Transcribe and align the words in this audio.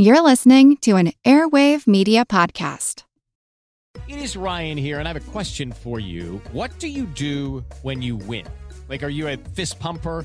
You're 0.00 0.22
listening 0.22 0.76
to 0.82 0.94
an 0.94 1.12
Airwave 1.24 1.88
Media 1.88 2.24
Podcast. 2.24 3.02
It 4.06 4.20
is 4.20 4.36
Ryan 4.36 4.78
here, 4.78 5.00
and 5.00 5.08
I 5.08 5.12
have 5.12 5.28
a 5.28 5.30
question 5.32 5.72
for 5.72 5.98
you. 5.98 6.40
What 6.52 6.70
do 6.78 6.86
you 6.86 7.04
do 7.04 7.64
when 7.82 8.00
you 8.00 8.14
win? 8.14 8.46
Like, 8.88 9.02
are 9.02 9.08
you 9.08 9.26
a 9.26 9.36
fist 9.36 9.80
pumper? 9.80 10.24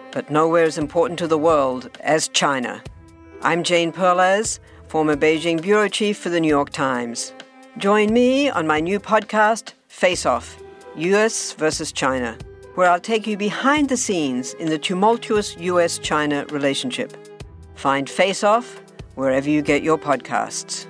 but 0.11 0.29
nowhere 0.29 0.65
as 0.65 0.77
important 0.77 1.17
to 1.19 1.27
the 1.27 1.37
world 1.37 1.89
as 2.01 2.27
China. 2.27 2.83
I'm 3.41 3.63
Jane 3.63 3.91
Perlez, 3.91 4.59
former 4.87 5.15
Beijing 5.15 5.61
bureau 5.61 5.87
chief 5.87 6.17
for 6.17 6.29
the 6.29 6.39
New 6.39 6.47
York 6.47 6.69
Times. 6.71 7.33
Join 7.77 8.13
me 8.13 8.49
on 8.49 8.67
my 8.67 8.79
new 8.79 8.99
podcast, 8.99 9.73
Face 9.87 10.25
Off 10.25 10.61
US 10.95 11.53
versus 11.53 11.91
China, 11.91 12.37
where 12.75 12.89
I'll 12.89 12.99
take 12.99 13.25
you 13.25 13.37
behind 13.37 13.89
the 13.89 13.97
scenes 13.97 14.53
in 14.55 14.69
the 14.69 14.77
tumultuous 14.77 15.57
US 15.57 15.97
China 15.97 16.45
relationship. 16.49 17.15
Find 17.75 18.09
Face 18.09 18.43
Off 18.43 18.81
wherever 19.15 19.49
you 19.49 19.61
get 19.61 19.83
your 19.83 19.97
podcasts. 19.97 20.85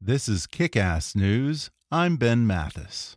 This 0.00 0.28
is 0.28 0.46
Kick 0.46 0.76
Ass 0.76 1.14
News. 1.14 1.68
I'm 1.90 2.16
Ben 2.16 2.46
Mathis. 2.46 3.16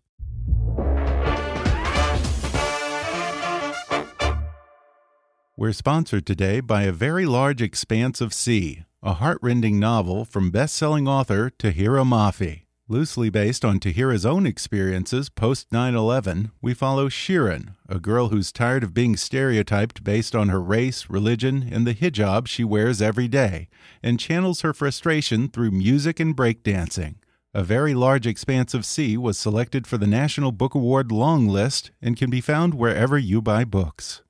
We're 5.59 5.73
sponsored 5.73 6.25
today 6.25 6.61
by 6.61 6.83
A 6.83 6.93
Very 6.93 7.25
Large 7.25 7.61
Expanse 7.61 8.21
of 8.21 8.33
Sea, 8.33 8.85
a 9.03 9.15
heartrending 9.15 9.77
novel 9.77 10.23
from 10.23 10.51
best 10.51 10.73
selling 10.73 11.05
author 11.05 11.49
Tahereh 11.49 12.07
Mafi. 12.07 12.61
Loosely 12.87 13.29
based 13.29 13.65
on 13.65 13.77
Tahereh's 13.77 14.25
own 14.25 14.45
experiences 14.45 15.27
post 15.27 15.69
9 15.69 15.95
11, 15.95 16.51
we 16.61 16.73
follow 16.73 17.09
Shirin, 17.09 17.75
a 17.89 17.99
girl 17.99 18.29
who's 18.29 18.53
tired 18.53 18.85
of 18.85 18.93
being 18.93 19.17
stereotyped 19.17 20.01
based 20.01 20.33
on 20.33 20.47
her 20.47 20.61
race, 20.61 21.09
religion, 21.09 21.67
and 21.69 21.85
the 21.85 21.93
hijab 21.93 22.47
she 22.47 22.63
wears 22.63 23.01
every 23.01 23.27
day, 23.27 23.67
and 24.01 24.17
channels 24.17 24.61
her 24.61 24.73
frustration 24.73 25.49
through 25.49 25.71
music 25.71 26.21
and 26.21 26.37
breakdancing. 26.37 27.15
A 27.53 27.65
Very 27.65 27.93
Large 27.93 28.27
Expanse 28.27 28.73
of 28.73 28.85
Sea 28.85 29.17
was 29.17 29.37
selected 29.37 29.87
for 29.87 29.97
the 29.97 30.07
National 30.07 30.53
Book 30.53 30.73
Award 30.73 31.11
long 31.11 31.49
list 31.49 31.91
and 32.01 32.15
can 32.15 32.29
be 32.29 32.39
found 32.39 32.75
wherever 32.75 33.17
you 33.17 33.41
buy 33.41 33.65
books. 33.65 34.21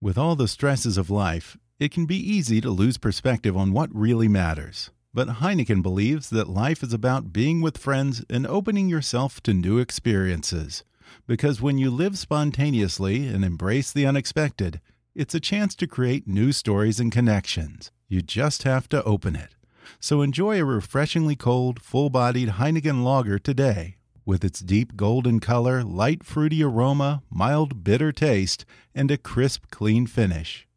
With 0.00 0.16
all 0.16 0.36
the 0.36 0.46
stresses 0.46 0.96
of 0.96 1.10
life, 1.10 1.56
it 1.80 1.90
can 1.90 2.06
be 2.06 2.14
easy 2.14 2.60
to 2.60 2.70
lose 2.70 2.98
perspective 2.98 3.56
on 3.56 3.72
what 3.72 3.92
really 3.92 4.28
matters. 4.28 4.92
But 5.12 5.40
Heineken 5.40 5.82
believes 5.82 6.30
that 6.30 6.48
life 6.48 6.84
is 6.84 6.92
about 6.92 7.32
being 7.32 7.60
with 7.60 7.76
friends 7.76 8.24
and 8.30 8.46
opening 8.46 8.88
yourself 8.88 9.42
to 9.42 9.52
new 9.52 9.78
experiences. 9.78 10.84
Because 11.26 11.60
when 11.60 11.78
you 11.78 11.90
live 11.90 12.16
spontaneously 12.16 13.26
and 13.26 13.44
embrace 13.44 13.92
the 13.92 14.06
unexpected, 14.06 14.80
it's 15.16 15.34
a 15.34 15.40
chance 15.40 15.74
to 15.74 15.88
create 15.88 16.28
new 16.28 16.52
stories 16.52 17.00
and 17.00 17.10
connections. 17.10 17.90
You 18.06 18.22
just 18.22 18.62
have 18.62 18.88
to 18.90 19.02
open 19.02 19.34
it. 19.34 19.56
So 19.98 20.22
enjoy 20.22 20.60
a 20.60 20.64
refreshingly 20.64 21.34
cold, 21.34 21.82
full 21.82 22.08
bodied 22.08 22.50
Heineken 22.50 23.02
lager 23.02 23.40
today 23.40 23.97
with 24.28 24.44
its 24.44 24.60
deep 24.60 24.94
golden 24.94 25.40
color, 25.40 25.82
light 25.82 26.22
fruity 26.22 26.62
aroma, 26.62 27.22
mild 27.30 27.82
bitter 27.82 28.12
taste, 28.12 28.66
and 28.94 29.10
a 29.10 29.16
crisp, 29.16 29.70
clean 29.70 30.06
finish. 30.06 30.68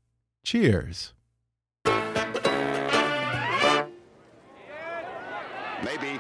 Cheers! 0.42 1.14
Maybe. 5.84 6.18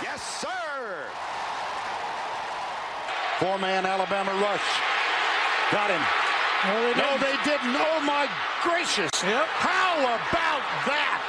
Yes, 0.00 0.22
sir! 0.40 1.08
Four 3.40 3.58
man 3.58 3.84
Alabama 3.84 4.30
rush. 4.40 4.70
Got 5.72 5.90
him. 5.90 6.02
No, 6.96 7.18
they 7.18 7.34
didn't. 7.42 7.74
Oh, 7.74 8.00
my 8.06 8.28
gracious. 8.62 9.10
Yep. 9.24 9.46
How 9.58 9.98
about 9.98 10.62
that? 10.86 11.26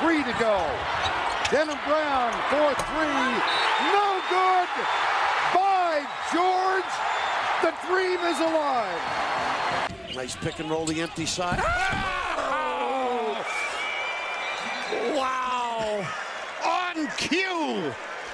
Three 0.00 0.24
to 0.24 0.32
go. 0.40 0.56
Denham 1.50 1.78
Brown 1.84 2.32
for 2.48 2.74
three. 2.84 3.30
No 3.92 4.20
good. 4.30 4.68
By 5.52 6.06
George, 6.32 6.84
the 7.60 7.74
dream 7.88 8.20
is 8.20 8.38
alive. 8.38 9.00
Nice 10.14 10.36
pick 10.36 10.60
and 10.60 10.70
roll 10.70 10.84
the 10.84 11.00
empty 11.00 11.26
side. 11.26 11.60
Oh! 11.64 13.44
Wow! 15.16 16.06
On 16.64 17.08
cue! 17.16 17.92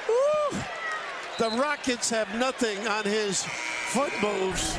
Woo! 0.08 0.58
The 1.38 1.48
Rockets 1.56 2.10
have 2.10 2.34
nothing 2.38 2.86
on 2.86 3.04
his 3.04 3.44
foot 3.44 4.12
moves. 4.20 4.78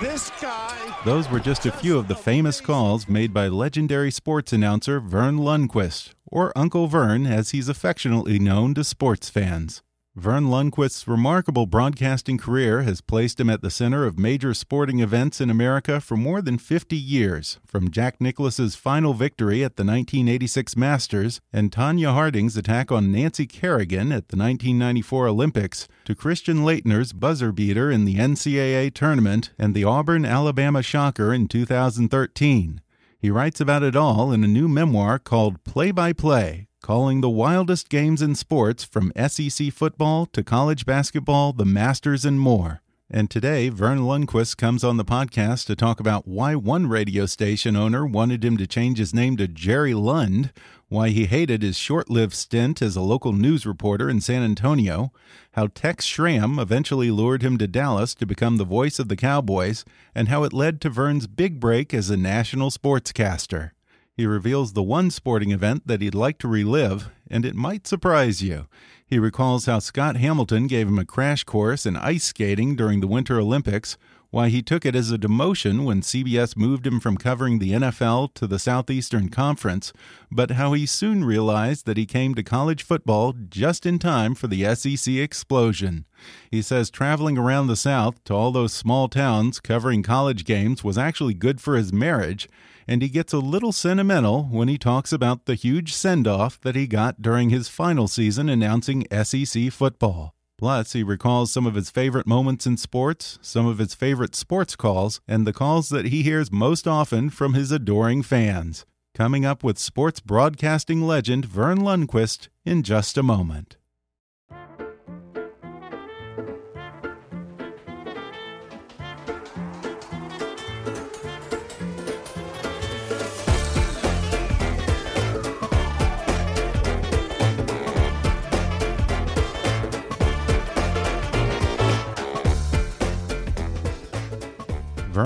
This 0.00 0.30
guy. 0.40 0.76
Those 1.04 1.28
were 1.30 1.40
just 1.40 1.66
a 1.66 1.72
few 1.72 1.98
of 1.98 2.06
the 2.08 2.14
famous 2.14 2.60
calls 2.60 3.08
made 3.08 3.32
by 3.32 3.48
legendary 3.48 4.10
sports 4.10 4.52
announcer 4.52 5.00
Verne 5.00 5.38
Lundquist, 5.38 6.10
or 6.34 6.52
Uncle 6.54 6.88
Verne 6.88 7.26
as 7.26 7.50
he's 7.50 7.68
affectionately 7.68 8.38
known 8.38 8.74
to 8.74 8.84
sports 8.84 9.30
fans. 9.30 9.82
Verne 10.16 10.48
Lundquist's 10.48 11.08
remarkable 11.08 11.66
broadcasting 11.66 12.38
career 12.38 12.82
has 12.82 13.00
placed 13.00 13.40
him 13.40 13.50
at 13.50 13.62
the 13.62 13.70
center 13.70 14.06
of 14.06 14.16
major 14.16 14.54
sporting 14.54 15.00
events 15.00 15.40
in 15.40 15.50
America 15.50 16.00
for 16.00 16.16
more 16.16 16.40
than 16.40 16.56
50 16.56 16.96
years, 16.96 17.58
from 17.66 17.90
Jack 17.90 18.20
Nicklaus's 18.20 18.76
final 18.76 19.12
victory 19.12 19.64
at 19.64 19.74
the 19.74 19.82
1986 19.82 20.76
Masters 20.76 21.40
and 21.52 21.72
Tonya 21.72 22.12
Harding's 22.12 22.56
attack 22.56 22.92
on 22.92 23.10
Nancy 23.10 23.44
Kerrigan 23.44 24.12
at 24.12 24.28
the 24.28 24.36
1994 24.36 25.26
Olympics 25.26 25.88
to 26.04 26.14
Christian 26.14 26.58
Laettner's 26.58 27.12
buzzer 27.12 27.50
beater 27.50 27.90
in 27.90 28.04
the 28.04 28.14
NCAA 28.14 28.94
tournament 28.94 29.50
and 29.58 29.74
the 29.74 29.82
Auburn 29.82 30.24
Alabama 30.24 30.82
Shocker 30.82 31.34
in 31.34 31.48
2013. 31.48 32.80
He 33.24 33.30
writes 33.30 33.58
about 33.58 33.82
it 33.82 33.96
all 33.96 34.32
in 34.32 34.44
a 34.44 34.46
new 34.46 34.68
memoir 34.68 35.18
called 35.18 35.64
Play 35.64 35.92
by 35.92 36.12
Play 36.12 36.68
calling 36.82 37.22
the 37.22 37.30
wildest 37.30 37.88
games 37.88 38.20
in 38.20 38.34
sports 38.34 38.84
from 38.84 39.14
SEC 39.16 39.72
football 39.72 40.26
to 40.26 40.44
college 40.44 40.84
basketball, 40.84 41.54
the 41.54 41.64
Masters, 41.64 42.26
and 42.26 42.38
more. 42.38 42.82
And 43.16 43.30
today, 43.30 43.68
Verne 43.68 44.00
Lundquist 44.00 44.56
comes 44.56 44.82
on 44.82 44.96
the 44.96 45.04
podcast 45.04 45.66
to 45.66 45.76
talk 45.76 46.00
about 46.00 46.26
why 46.26 46.56
one 46.56 46.88
radio 46.88 47.26
station 47.26 47.76
owner 47.76 48.04
wanted 48.04 48.44
him 48.44 48.56
to 48.56 48.66
change 48.66 48.98
his 48.98 49.14
name 49.14 49.36
to 49.36 49.46
Jerry 49.46 49.94
Lund, 49.94 50.52
why 50.88 51.10
he 51.10 51.26
hated 51.26 51.62
his 51.62 51.78
short 51.78 52.10
lived 52.10 52.34
stint 52.34 52.82
as 52.82 52.96
a 52.96 53.00
local 53.00 53.32
news 53.32 53.66
reporter 53.66 54.10
in 54.10 54.20
San 54.20 54.42
Antonio, 54.42 55.12
how 55.52 55.68
Tex 55.68 56.04
Schramm 56.04 56.58
eventually 56.58 57.12
lured 57.12 57.44
him 57.44 57.56
to 57.58 57.68
Dallas 57.68 58.16
to 58.16 58.26
become 58.26 58.56
the 58.56 58.64
voice 58.64 58.98
of 58.98 59.06
the 59.06 59.14
Cowboys, 59.14 59.84
and 60.12 60.26
how 60.26 60.42
it 60.42 60.52
led 60.52 60.80
to 60.80 60.90
Verne's 60.90 61.28
big 61.28 61.60
break 61.60 61.94
as 61.94 62.10
a 62.10 62.16
national 62.16 62.70
sportscaster. 62.70 63.70
He 64.16 64.26
reveals 64.26 64.72
the 64.72 64.82
one 64.82 65.12
sporting 65.12 65.52
event 65.52 65.86
that 65.86 66.00
he'd 66.00 66.16
like 66.16 66.38
to 66.38 66.48
relive, 66.48 67.12
and 67.30 67.44
it 67.44 67.54
might 67.54 67.86
surprise 67.86 68.42
you. 68.42 68.66
He 69.06 69.18
recalls 69.18 69.66
how 69.66 69.80
Scott 69.80 70.16
Hamilton 70.16 70.66
gave 70.66 70.88
him 70.88 70.98
a 70.98 71.04
crash 71.04 71.44
course 71.44 71.84
in 71.84 71.96
ice 71.96 72.24
skating 72.24 72.74
during 72.74 73.00
the 73.00 73.06
Winter 73.06 73.38
Olympics, 73.38 73.98
why 74.30 74.48
he 74.48 74.62
took 74.62 74.84
it 74.84 74.96
as 74.96 75.12
a 75.12 75.18
demotion 75.18 75.84
when 75.84 76.00
CBS 76.00 76.56
moved 76.56 76.86
him 76.86 76.98
from 76.98 77.16
covering 77.16 77.58
the 77.58 77.70
NFL 77.70 78.34
to 78.34 78.48
the 78.48 78.58
Southeastern 78.58 79.28
Conference, 79.28 79.92
but 80.32 80.52
how 80.52 80.72
he 80.72 80.86
soon 80.86 81.24
realized 81.24 81.86
that 81.86 81.96
he 81.96 82.06
came 82.06 82.34
to 82.34 82.42
college 82.42 82.82
football 82.82 83.32
just 83.32 83.86
in 83.86 83.98
time 84.00 84.34
for 84.34 84.48
the 84.48 84.74
SEC 84.74 85.14
explosion. 85.14 86.04
He 86.50 86.62
says 86.62 86.90
traveling 86.90 87.38
around 87.38 87.68
the 87.68 87.76
South 87.76 88.24
to 88.24 88.34
all 88.34 88.50
those 88.50 88.72
small 88.72 89.08
towns 89.08 89.60
covering 89.60 90.02
college 90.02 90.44
games 90.44 90.82
was 90.82 90.98
actually 90.98 91.34
good 91.34 91.60
for 91.60 91.76
his 91.76 91.92
marriage 91.92 92.48
and 92.86 93.02
he 93.02 93.08
gets 93.08 93.32
a 93.32 93.38
little 93.38 93.72
sentimental 93.72 94.44
when 94.44 94.68
he 94.68 94.78
talks 94.78 95.12
about 95.12 95.44
the 95.44 95.54
huge 95.54 95.92
send 95.92 96.26
off 96.26 96.60
that 96.60 96.76
he 96.76 96.86
got 96.86 97.22
during 97.22 97.50
his 97.50 97.68
final 97.68 98.08
season 98.08 98.48
announcing 98.48 99.06
SEC 99.10 99.70
football. 99.72 100.34
Plus, 100.56 100.92
he 100.92 101.02
recalls 101.02 101.50
some 101.50 101.66
of 101.66 101.74
his 101.74 101.90
favorite 101.90 102.26
moments 102.26 102.66
in 102.66 102.76
sports, 102.76 103.38
some 103.42 103.66
of 103.66 103.78
his 103.78 103.94
favorite 103.94 104.34
sports 104.34 104.76
calls, 104.76 105.20
and 105.26 105.46
the 105.46 105.52
calls 105.52 105.88
that 105.88 106.06
he 106.06 106.22
hears 106.22 106.52
most 106.52 106.86
often 106.86 107.28
from 107.30 107.54
his 107.54 107.72
adoring 107.72 108.22
fans. 108.22 108.86
Coming 109.14 109.44
up 109.44 109.62
with 109.62 109.78
sports 109.78 110.20
broadcasting 110.20 111.02
legend 111.02 111.44
Verne 111.44 111.78
Lundquist 111.78 112.48
in 112.64 112.82
just 112.82 113.18
a 113.18 113.22
moment. 113.22 113.76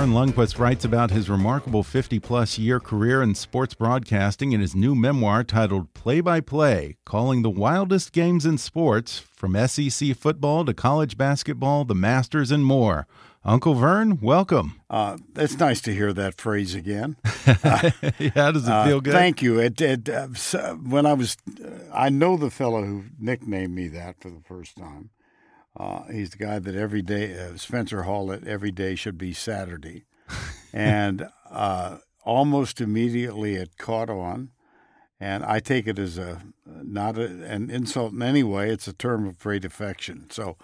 Verne 0.09 0.33
Lundquist 0.33 0.59
writes 0.59 0.87
about 0.87 1.11
his 1.11 1.29
remarkable 1.29 1.83
50 1.83 2.19
plus 2.19 2.59
year 2.59 2.81
career 2.81 3.23
in 3.23 3.35
sports 3.35 3.75
broadcasting 3.75 4.53
in 4.53 4.61
his 4.61 4.75
new 4.75 4.95
memoir 4.95 5.45
titled 5.45 5.93
Play 5.93 6.23
by 6.23 6.41
Play 6.41 6.97
Calling 7.05 7.43
the 7.43 7.51
Wildest 7.51 8.13
Games 8.13 8.47
in 8.47 8.57
Sports, 8.57 9.19
from 9.19 9.55
SEC 9.67 10.17
football 10.17 10.65
to 10.65 10.73
college 10.73 11.19
basketball, 11.19 11.85
the 11.85 11.95
Masters, 11.95 12.51
and 12.51 12.65
more. 12.65 13.07
Uncle 13.45 13.75
Verne, 13.75 14.19
welcome. 14.23 14.81
Uh, 14.89 15.19
it's 15.37 15.59
nice 15.59 15.83
to 15.83 15.93
hear 15.93 16.15
that 16.15 16.41
phrase 16.41 16.75
again. 16.75 17.17
How 17.25 18.53
does 18.53 18.67
it 18.67 18.85
feel 18.87 19.03
good? 19.03 19.15
Uh, 19.15 19.19
thank 19.19 19.43
you. 19.43 19.59
It, 19.59 19.79
it 19.79 20.09
uh, 20.09 20.29
when 20.77 21.05
I 21.05 21.13
was, 21.13 21.37
uh, 21.63 21.69
I 21.93 22.09
know 22.09 22.39
the 22.39 22.51
fellow 22.51 22.83
who 22.83 23.05
nicknamed 23.19 23.75
me 23.75 23.89
that 23.89 24.21
for 24.21 24.31
the 24.31 24.41
first 24.41 24.75
time. 24.79 25.11
Uh, 25.79 26.03
he's 26.11 26.31
the 26.31 26.39
guy 26.39 26.59
that 26.59 26.75
every 26.75 27.03
day, 27.03 27.39
uh, 27.39 27.57
Spencer 27.57 28.03
Hall, 28.03 28.27
that 28.27 28.47
every 28.47 28.73
day 28.73 28.95
should 28.95 29.17
be 29.17 29.33
Saturday. 29.33 30.05
and 30.73 31.29
uh, 31.51 31.99
almost 32.25 32.81
immediately 32.81 33.55
it 33.55 33.79
caught 33.79 34.11
on. 34.11 34.51
And 35.21 35.45
I 35.45 35.59
take 35.61 35.87
it 35.87 35.99
as 35.99 36.17
a 36.17 36.43
not 36.67 37.19
a, 37.19 37.25
an 37.45 37.71
insult 37.71 38.13
in 38.13 38.23
any 38.23 38.43
way. 38.45 38.71
It's 38.71 38.87
a 38.87 38.93
term 38.93 39.27
of 39.27 39.39
great 39.39 39.65
affection. 39.65 40.31
So, 40.31 40.57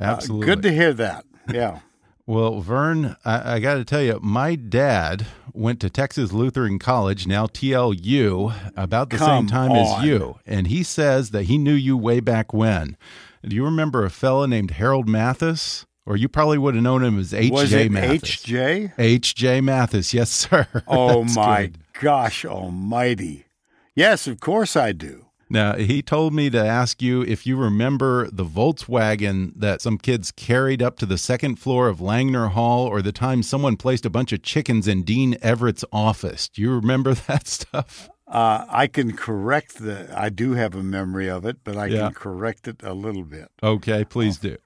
uh, 0.00 0.04
Absolutely. 0.04 0.46
good 0.46 0.62
to 0.62 0.72
hear 0.72 0.92
that. 0.94 1.24
Yeah. 1.52 1.80
Well, 2.28 2.60
Verne, 2.60 3.16
I, 3.24 3.54
I 3.54 3.58
got 3.58 3.76
to 3.76 3.86
tell 3.86 4.02
you, 4.02 4.20
my 4.22 4.54
dad 4.54 5.26
went 5.54 5.80
to 5.80 5.88
Texas 5.88 6.30
Lutheran 6.30 6.78
College, 6.78 7.26
now 7.26 7.46
TLU, 7.46 8.52
about 8.76 9.08
the 9.08 9.16
Come 9.16 9.26
same 9.26 9.46
time 9.46 9.70
on. 9.70 9.78
as 9.78 10.04
you. 10.04 10.38
And 10.44 10.66
he 10.66 10.82
says 10.82 11.30
that 11.30 11.44
he 11.44 11.56
knew 11.56 11.72
you 11.72 11.96
way 11.96 12.20
back 12.20 12.52
when. 12.52 12.98
Do 13.48 13.56
you 13.56 13.64
remember 13.64 14.04
a 14.04 14.10
fella 14.10 14.46
named 14.46 14.72
Harold 14.72 15.08
Mathis? 15.08 15.86
Or 16.04 16.16
you 16.16 16.28
probably 16.28 16.58
would 16.58 16.74
have 16.74 16.82
known 16.82 17.04
him 17.04 17.18
as 17.18 17.34
H.J. 17.34 17.50
Was 17.50 17.72
it 17.72 17.90
Mathis. 17.92 18.22
H.J.? 18.22 18.92
H.J. 18.98 19.60
Mathis, 19.60 20.14
yes, 20.14 20.30
sir. 20.48 20.66
Oh 20.86 21.24
my 21.24 21.66
good. 21.66 21.78
gosh 22.00 22.44
almighty. 22.46 23.46
Yes, 23.94 24.26
of 24.26 24.40
course 24.40 24.74
I 24.76 24.92
do. 24.92 25.26
Now, 25.50 25.76
he 25.76 26.02
told 26.02 26.34
me 26.34 26.50
to 26.50 26.58
ask 26.62 27.00
you 27.00 27.22
if 27.22 27.46
you 27.46 27.56
remember 27.56 28.30
the 28.30 28.44
Volkswagen 28.44 29.52
that 29.56 29.80
some 29.80 29.96
kids 29.96 30.30
carried 30.30 30.82
up 30.82 30.98
to 30.98 31.06
the 31.06 31.16
second 31.18 31.56
floor 31.56 31.88
of 31.88 31.98
Langner 32.00 32.50
Hall 32.50 32.86
or 32.86 33.00
the 33.00 33.12
time 33.12 33.42
someone 33.42 33.76
placed 33.76 34.04
a 34.04 34.10
bunch 34.10 34.32
of 34.32 34.42
chickens 34.42 34.86
in 34.86 35.04
Dean 35.04 35.36
Everett's 35.40 35.86
office. 35.90 36.48
Do 36.50 36.60
you 36.62 36.74
remember 36.74 37.14
that 37.28 37.46
stuff? 37.46 38.10
Uh, 38.28 38.66
I 38.68 38.86
can 38.88 39.16
correct 39.16 39.78
the. 39.78 40.12
I 40.14 40.28
do 40.28 40.52
have 40.52 40.74
a 40.74 40.82
memory 40.82 41.28
of 41.30 41.44
it, 41.46 41.58
but 41.64 41.76
I 41.76 41.86
Yeah. 41.86 42.06
can 42.06 42.14
correct 42.14 42.68
it 42.68 42.82
a 42.82 42.92
little 42.92 43.24
bit. 43.24 43.48
Okay, 43.62 44.04
please 44.04 44.36
do. 44.38 44.58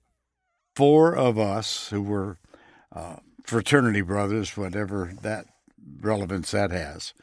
Four 0.75 1.15
of 1.15 1.39
us 1.39 1.89
who 1.91 2.03
were 2.03 2.39
uh, 2.95 3.17
fraternity 3.45 4.01
brothers, 4.01 4.57
whatever 4.57 5.13
that 5.23 5.47
relevance 6.01 6.51
that 6.51 6.71
has, 6.73 7.15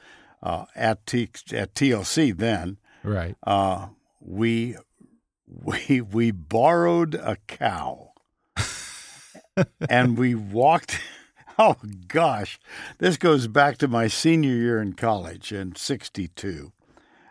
uh, 0.41 0.65
at 0.75 1.05
T, 1.05 1.29
at 1.51 1.73
TLC 1.75 2.31
then, 2.31 2.77
Right. 3.03 3.35
uh, 3.45 3.89
we 4.21 4.77
we 5.45 5.99
we 6.01 6.31
borrowed 6.31 7.15
a 7.15 7.35
cow, 7.47 8.13
and 9.89 10.17
we 10.17 10.35
walked. 10.35 10.99
Oh 11.61 11.75
gosh, 12.07 12.57
this 12.99 13.17
goes 13.17 13.47
back 13.47 13.77
to 13.79 13.89
my 13.89 14.07
senior 14.07 14.53
year 14.53 14.81
in 14.81 14.93
college 14.93 15.51
in 15.51 15.75
'62. 15.75 16.71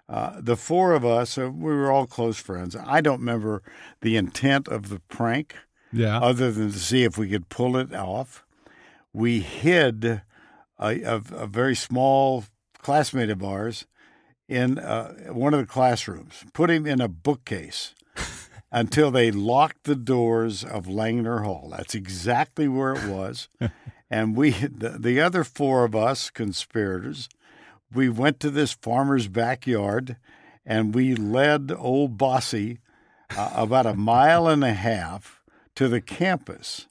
Uh, 0.07 0.41
the 0.41 0.55
four 0.57 0.93
of 0.93 1.03
us, 1.03 1.39
uh, 1.39 1.51
we 1.51 1.73
were 1.73 1.91
all 1.91 2.07
close 2.07 2.39
friends. 2.39 2.77
I 2.77 3.01
don't 3.01 3.21
remember 3.21 3.63
the 4.03 4.17
intent 4.17 4.69
of 4.69 4.91
the 4.91 5.01
prank, 5.09 5.55
Yeah. 5.93 6.19
other 6.19 6.53
than 6.53 6.73
to 6.73 6.79
see 6.79 7.05
if 7.05 7.17
we 7.17 7.31
could 7.31 7.49
pull 7.49 7.75
it 7.79 7.95
off. 7.95 8.45
We 9.15 9.41
hid 9.41 10.05
a, 10.05 10.23
a, 10.79 11.23
a 11.33 11.47
very 11.47 11.75
small 11.75 12.45
classmate 12.83 13.31
of 13.31 13.43
ours 13.43 13.87
in 14.47 14.79
uh, 14.79 15.15
one 15.33 15.55
of 15.55 15.61
the 15.61 15.67
classrooms, 15.67 16.45
put 16.53 16.69
him 16.71 16.87
in 16.87 17.01
a 17.01 17.09
bookcase 17.09 17.95
until 18.71 19.11
they 19.11 19.31
locked 19.31 19.85
the 19.85 19.97
doors 19.97 20.63
of 20.63 20.87
Langner 20.87 21.45
Hall. 21.45 21.73
That's 21.77 21.95
exactly 21.95 22.69
where 22.69 22.95
it 22.95 23.05
was. 23.09 23.49
and 24.11 24.37
we, 24.37 24.51
the, 24.51 24.97
the 24.99 25.21
other 25.21 25.45
four 25.45 25.85
of 25.85 25.95
us 25.95 26.31
conspirators, 26.31 27.29
we 27.93 28.09
went 28.09 28.41
to 28.41 28.51
this 28.51 28.73
farmer's 28.73 29.29
backyard 29.29 30.17
and 30.67 30.95
we 30.95 31.15
led 31.15 31.73
old 31.77 32.19
Bossy 32.19 32.79
uh, 33.37 33.51
about 33.55 33.87
a 33.87 33.95
mile 33.95 34.47
and 34.47 34.63
a 34.63 34.75
half 34.75 35.43
to 35.75 35.89
the 35.89 36.01
campus. 36.01 36.87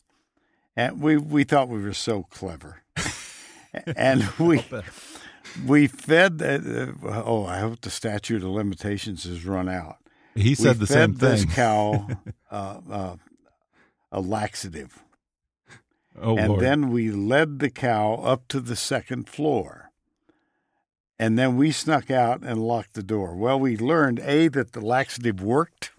And 0.75 1.01
we, 1.01 1.18
we 1.18 1.44
thought 1.44 1.69
we 1.69 1.81
were 1.81 1.94
so 1.94 2.24
clever. 2.24 2.81
and 3.95 4.27
we 4.39 4.63
we 5.65 5.88
fed. 5.88 6.41
Uh, 6.41 6.94
oh, 7.03 7.45
I 7.45 7.59
hope 7.59 7.81
the 7.81 7.89
statute 7.89 8.44
of 8.44 8.50
limitations 8.50 9.24
has 9.24 9.45
run 9.45 9.69
out. 9.69 9.97
He 10.38 10.56
said 10.56 10.78
we 10.78 10.86
the 10.86 10.88
same 10.88 11.13
this 11.16 11.44
thing. 11.44 11.54
cow 11.54 12.07
uh, 12.51 12.80
uh, 12.89 13.16
a 14.12 14.22
laxative, 14.22 15.04
oh, 16.22 16.38
and 16.38 16.50
Lord. 16.50 16.62
then 16.62 16.89
we 16.89 17.12
led 17.12 17.60
the 17.60 17.69
cow 17.69 18.16
up 18.16 18.48
to 18.50 18.60
the 18.60 18.75
second 18.75 19.28
floor. 19.28 19.84
And 21.19 21.38
then 21.38 21.57
we 21.57 21.72
snuck 21.72 22.12
out 22.12 22.44
and 22.44 22.62
locked 22.62 22.94
the 22.94 23.01
door. 23.01 23.36
Well, 23.36 23.60
we 23.60 23.75
learned 23.75 24.19
A, 24.19 24.50
that 24.50 24.74
the 24.74 24.81
laxative 24.81 25.42
worked, 25.42 25.92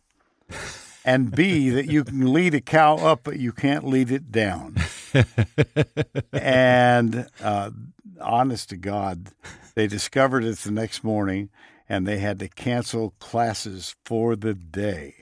and 1.05 1.35
B, 1.35 1.71
that 1.71 1.87
you 1.87 2.05
can 2.05 2.33
lead 2.33 2.55
a 2.55 2.61
cow 2.61 2.99
up, 2.99 3.23
but 3.25 3.41
you 3.41 3.51
can't 3.51 3.85
lead 3.85 4.13
it 4.13 4.31
down. 4.31 4.77
and 6.33 7.27
uh, 7.43 7.71
honest 8.21 8.69
to 8.69 8.77
God, 8.77 9.31
they 9.75 9.89
discovered 9.89 10.45
it 10.45 10.59
the 10.59 10.71
next 10.71 11.03
morning 11.03 11.51
and 11.89 12.07
they 12.07 12.19
had 12.19 12.39
to 12.41 12.49
cancel 12.49 13.15
classes 13.19 13.97
for 14.05 14.37
the 14.37 14.55
day. 14.55 15.15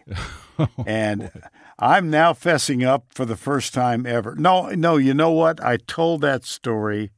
and 0.87 1.31
I'm 1.79 2.11
now 2.11 2.33
fessing 2.33 2.87
up 2.87 3.07
for 3.11 3.25
the 3.25 3.37
first 3.37 3.73
time 3.73 4.07
ever. 4.07 4.35
No, 4.35 4.71
no, 4.71 4.97
you 4.97 5.15
know 5.15 5.31
what? 5.31 5.63
I 5.63 5.77
told 5.77 6.23
that 6.23 6.45
story. 6.45 7.13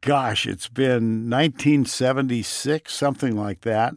Gosh, 0.00 0.46
it's 0.46 0.68
been 0.68 1.28
1976, 1.28 2.94
something 2.94 3.36
like 3.36 3.62
that. 3.62 3.94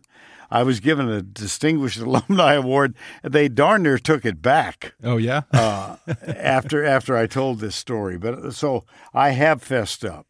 I 0.50 0.63
was 0.63 0.80
given 0.80 1.10
a 1.10 1.22
Distinguished 1.22 2.00
Alumni 2.00 2.54
Award. 2.54 2.96
They 3.24 3.48
darn 3.48 3.84
near 3.84 3.98
took 3.98 4.25
it 4.25 4.42
back 4.42 4.94
oh, 5.04 5.18
yeah? 5.18 5.42
uh, 5.54 5.98
after 6.27 6.84
after 6.84 7.15
I 7.15 7.27
told 7.27 7.60
this 7.60 7.75
story. 7.75 8.18
But 8.18 8.54
so 8.54 8.84
I 9.13 9.32
have 9.32 9.62
fessed 9.62 10.04
up. 10.04 10.27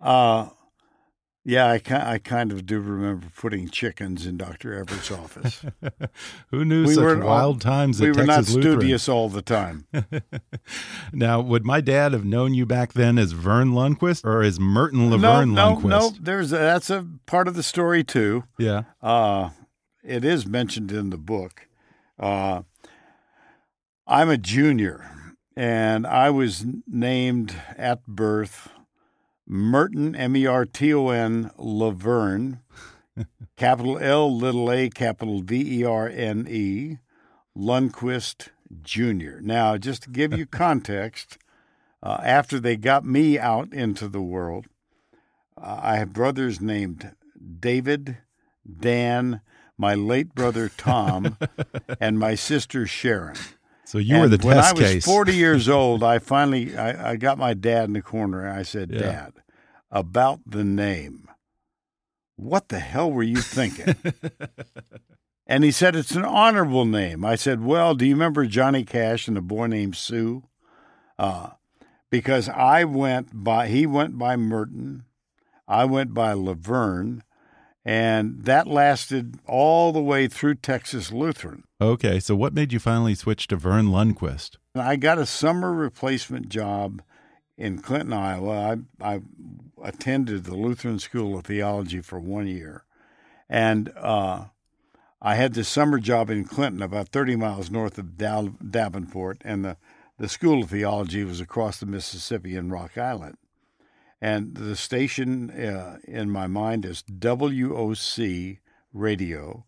Uh, 0.00 0.48
yeah, 1.48 1.66
I, 1.66 1.80
I 2.14 2.18
kind 2.18 2.50
of 2.50 2.66
do 2.66 2.80
remember 2.80 3.28
putting 3.36 3.68
chickens 3.68 4.26
in 4.26 4.36
Dr. 4.36 4.74
Everett's 4.74 5.12
office. 5.12 5.64
Who 6.50 6.64
knew 6.64 6.86
we 6.86 6.94
such 6.94 7.18
wild 7.18 7.60
times 7.60 8.00
we 8.00 8.10
were 8.10 8.24
not 8.24 8.48
Lutheran? 8.48 8.80
studious 8.80 9.08
all 9.08 9.28
the 9.28 9.42
time. 9.42 9.86
Now, 11.12 11.40
would 11.40 11.64
my 11.64 11.80
dad 11.80 12.12
have 12.12 12.24
known 12.24 12.52
you 12.52 12.66
back 12.66 12.92
then 12.92 13.16
as 13.16 13.30
Verne 13.30 13.70
Lundquist 13.70 14.24
or 14.24 14.42
as 14.42 14.58
Merton 14.58 15.08
no, 15.08 15.16
Laverne 15.16 15.54
no, 15.54 15.76
Lundquist? 15.76 15.88
no. 15.88 16.12
There's 16.20 16.52
a, 16.52 16.56
that's 16.56 16.90
a 16.90 17.06
part 17.26 17.46
of 17.46 17.54
the 17.54 17.62
story 17.62 18.02
too. 18.02 18.42
Yeah. 18.58 18.82
Uh, 19.00 19.50
it 20.02 20.24
is 20.24 20.46
mentioned 20.46 20.90
in 20.90 21.10
the 21.10 21.16
book. 21.16 21.68
Uh, 22.18 22.62
I'm 24.06 24.28
a 24.28 24.36
junior, 24.36 25.08
and 25.56 26.06
I 26.06 26.30
was 26.30 26.66
named 26.88 27.54
at 27.78 28.04
birth 28.06 28.70
Merton, 29.46 30.14
M 30.14 30.36
E 30.36 30.46
R 30.46 30.64
T 30.64 30.92
O 30.92 31.08
N, 31.08 31.50
Laverne, 31.56 32.60
capital 33.56 33.98
L, 33.98 34.34
little 34.34 34.70
a, 34.70 34.88
capital 34.90 35.40
V 35.42 35.80
E 35.80 35.84
R 35.84 36.08
N 36.08 36.46
E, 36.48 36.98
Lundquist 37.56 38.48
Jr. 38.82 39.40
Now, 39.40 39.76
just 39.76 40.04
to 40.04 40.10
give 40.10 40.36
you 40.36 40.46
context, 40.46 41.38
uh, 42.02 42.20
after 42.22 42.60
they 42.60 42.76
got 42.76 43.04
me 43.04 43.38
out 43.38 43.72
into 43.72 44.08
the 44.08 44.20
world, 44.20 44.66
uh, 45.60 45.80
I 45.82 45.96
have 45.96 46.12
brothers 46.12 46.60
named 46.60 47.14
David, 47.60 48.18
Dan, 48.78 49.40
my 49.78 49.94
late 49.94 50.34
brother 50.34 50.68
Tom, 50.68 51.36
and 52.00 52.18
my 52.18 52.34
sister 52.34 52.86
Sharon. 52.86 53.36
So 53.86 53.98
you 53.98 54.18
were 54.18 54.28
the 54.28 54.34
And 54.34 54.44
when 54.44 54.56
test 54.56 54.68
I 54.76 54.78
was 54.80 54.90
case. 54.92 55.04
40 55.04 55.34
years 55.34 55.68
old, 55.80 56.02
I 56.02 56.18
finally 56.18 56.76
I, 56.76 57.12
I 57.12 57.16
got 57.16 57.38
my 57.38 57.54
dad 57.54 57.84
in 57.84 57.92
the 57.92 58.02
corner 58.02 58.44
and 58.44 58.58
I 58.58 58.62
said, 58.62 58.90
Yeah. 58.90 58.98
"Dad, 59.00 59.32
about 59.90 60.40
the 60.44 60.64
name. 60.64 61.28
What 62.36 62.68
the 62.68 62.80
hell 62.80 63.10
were 63.10 63.22
you 63.22 63.36
thinking?" 63.36 63.94
and 65.46 65.62
he 65.64 65.70
said, 65.70 65.94
"It's 65.96 66.10
an 66.16 66.24
honorable 66.24 66.84
name." 66.84 67.24
I 67.24 67.36
said, 67.36 67.64
"Well, 67.64 67.94
do 67.94 68.04
you 68.04 68.14
remember 68.14 68.44
Johnny 68.46 68.84
Cash 68.84 69.28
and 69.28 69.38
a 69.38 69.42
boy 69.42 69.68
named 69.68 69.96
Sue?" 69.96 70.42
Uh, 71.18 71.50
because 72.10 72.48
I 72.48 72.84
went 72.84 73.28
by 73.32 73.68
he 73.68 73.86
went 73.86 74.18
by 74.18 74.36
Merton, 74.36 75.04
I 75.68 75.84
went 75.84 76.12
by 76.12 76.32
Laverne, 76.32 77.22
and 77.84 78.44
that 78.44 78.66
lasted 78.66 79.38
all 79.46 79.92
the 79.92 80.02
way 80.02 80.26
through 80.28 80.56
Texas 80.56 81.12
Lutheran. 81.12 81.62
Okay, 81.78 82.20
so 82.20 82.34
what 82.34 82.54
made 82.54 82.72
you 82.72 82.78
finally 82.78 83.14
switch 83.14 83.48
to 83.48 83.56
Verne 83.56 83.88
Lundquist? 83.88 84.56
I 84.74 84.96
got 84.96 85.18
a 85.18 85.26
summer 85.26 85.74
replacement 85.74 86.48
job 86.48 87.02
in 87.58 87.80
Clinton, 87.80 88.14
Iowa. 88.14 88.78
I, 88.98 89.14
I 89.14 89.20
attended 89.82 90.44
the 90.44 90.56
Lutheran 90.56 90.98
School 90.98 91.36
of 91.36 91.44
Theology 91.44 92.00
for 92.00 92.18
one 92.18 92.46
year, 92.46 92.84
and 93.46 93.92
uh, 93.94 94.46
I 95.20 95.34
had 95.34 95.52
this 95.52 95.68
summer 95.68 95.98
job 95.98 96.30
in 96.30 96.44
Clinton, 96.44 96.80
about 96.80 97.08
30 97.08 97.36
miles 97.36 97.70
north 97.70 97.98
of 97.98 98.16
Davenport, 98.16 99.42
and 99.44 99.62
the, 99.62 99.76
the 100.18 100.30
School 100.30 100.62
of 100.62 100.70
Theology 100.70 101.24
was 101.24 101.42
across 101.42 101.78
the 101.78 101.84
Mississippi 101.84 102.56
in 102.56 102.70
Rock 102.70 102.96
Island. 102.96 103.36
And 104.18 104.54
the 104.54 104.76
station 104.76 105.50
uh, 105.50 105.98
in 106.04 106.30
my 106.30 106.46
mind 106.46 106.86
is 106.86 107.02
WOC 107.02 108.60
Radio 108.94 109.66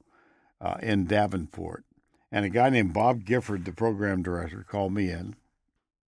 uh, 0.59 0.77
in 0.81 1.05
Davenport. 1.05 1.85
And 2.31 2.45
a 2.45 2.51
guy 2.51 2.69
named 2.71 2.93
Bob 2.93 3.25
Gifford, 3.25 3.65
the 3.65 3.73
program 3.73 4.23
director, 4.23 4.65
called 4.69 4.93
me 4.93 5.11
in. 5.11 5.35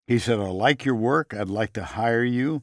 He 0.06 0.18
said, 0.18 0.38
I 0.38 0.48
like 0.48 0.84
your 0.84 0.94
work. 0.94 1.32
I'd 1.32 1.48
like 1.48 1.72
to 1.74 1.84
hire 1.84 2.24
you. 2.24 2.62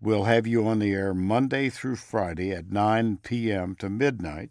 We'll 0.00 0.24
have 0.24 0.46
you 0.46 0.66
on 0.66 0.78
the 0.78 0.92
air 0.92 1.14
Monday 1.14 1.70
through 1.70 1.96
Friday 1.96 2.52
at 2.52 2.70
9 2.70 3.18
p.m. 3.22 3.74
to 3.76 3.88
midnight. 3.88 4.50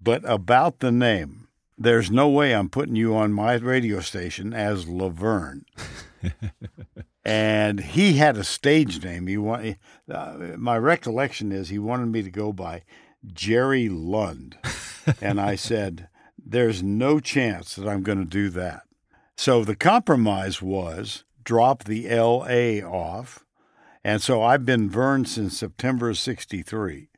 But 0.00 0.22
about 0.24 0.80
the 0.80 0.90
name, 0.90 1.48
there's 1.78 2.10
no 2.10 2.28
way 2.28 2.54
I'm 2.54 2.68
putting 2.68 2.96
you 2.96 3.14
on 3.14 3.32
my 3.32 3.54
radio 3.54 4.00
station 4.00 4.52
as 4.52 4.88
Laverne. 4.88 5.64
and 7.24 7.80
he 7.80 8.14
had 8.14 8.36
a 8.36 8.44
stage 8.44 9.02
name. 9.04 9.26
He 9.26 9.36
want, 9.36 9.76
uh, 10.10 10.36
my 10.56 10.76
recollection 10.78 11.52
is 11.52 11.68
he 11.68 11.78
wanted 11.78 12.06
me 12.06 12.22
to 12.22 12.30
go 12.30 12.52
by 12.52 12.82
Jerry 13.32 13.88
Lund. 13.88 14.58
and 15.20 15.40
I 15.40 15.54
said, 15.54 16.08
There's 16.44 16.82
no 16.82 17.20
chance 17.20 17.74
that 17.76 17.88
I'm 17.88 18.02
going 18.02 18.18
to 18.18 18.24
do 18.24 18.50
that. 18.50 18.82
So 19.36 19.64
the 19.64 19.76
compromise 19.76 20.60
was 20.60 21.24
drop 21.44 21.84
the 21.84 22.08
LA 22.08 22.86
off. 22.86 23.44
And 24.04 24.20
so 24.20 24.42
I've 24.42 24.64
been 24.64 24.90
Verne 24.90 25.24
since 25.24 25.58
September 25.58 26.10
of 26.10 26.18
63. 26.18 27.08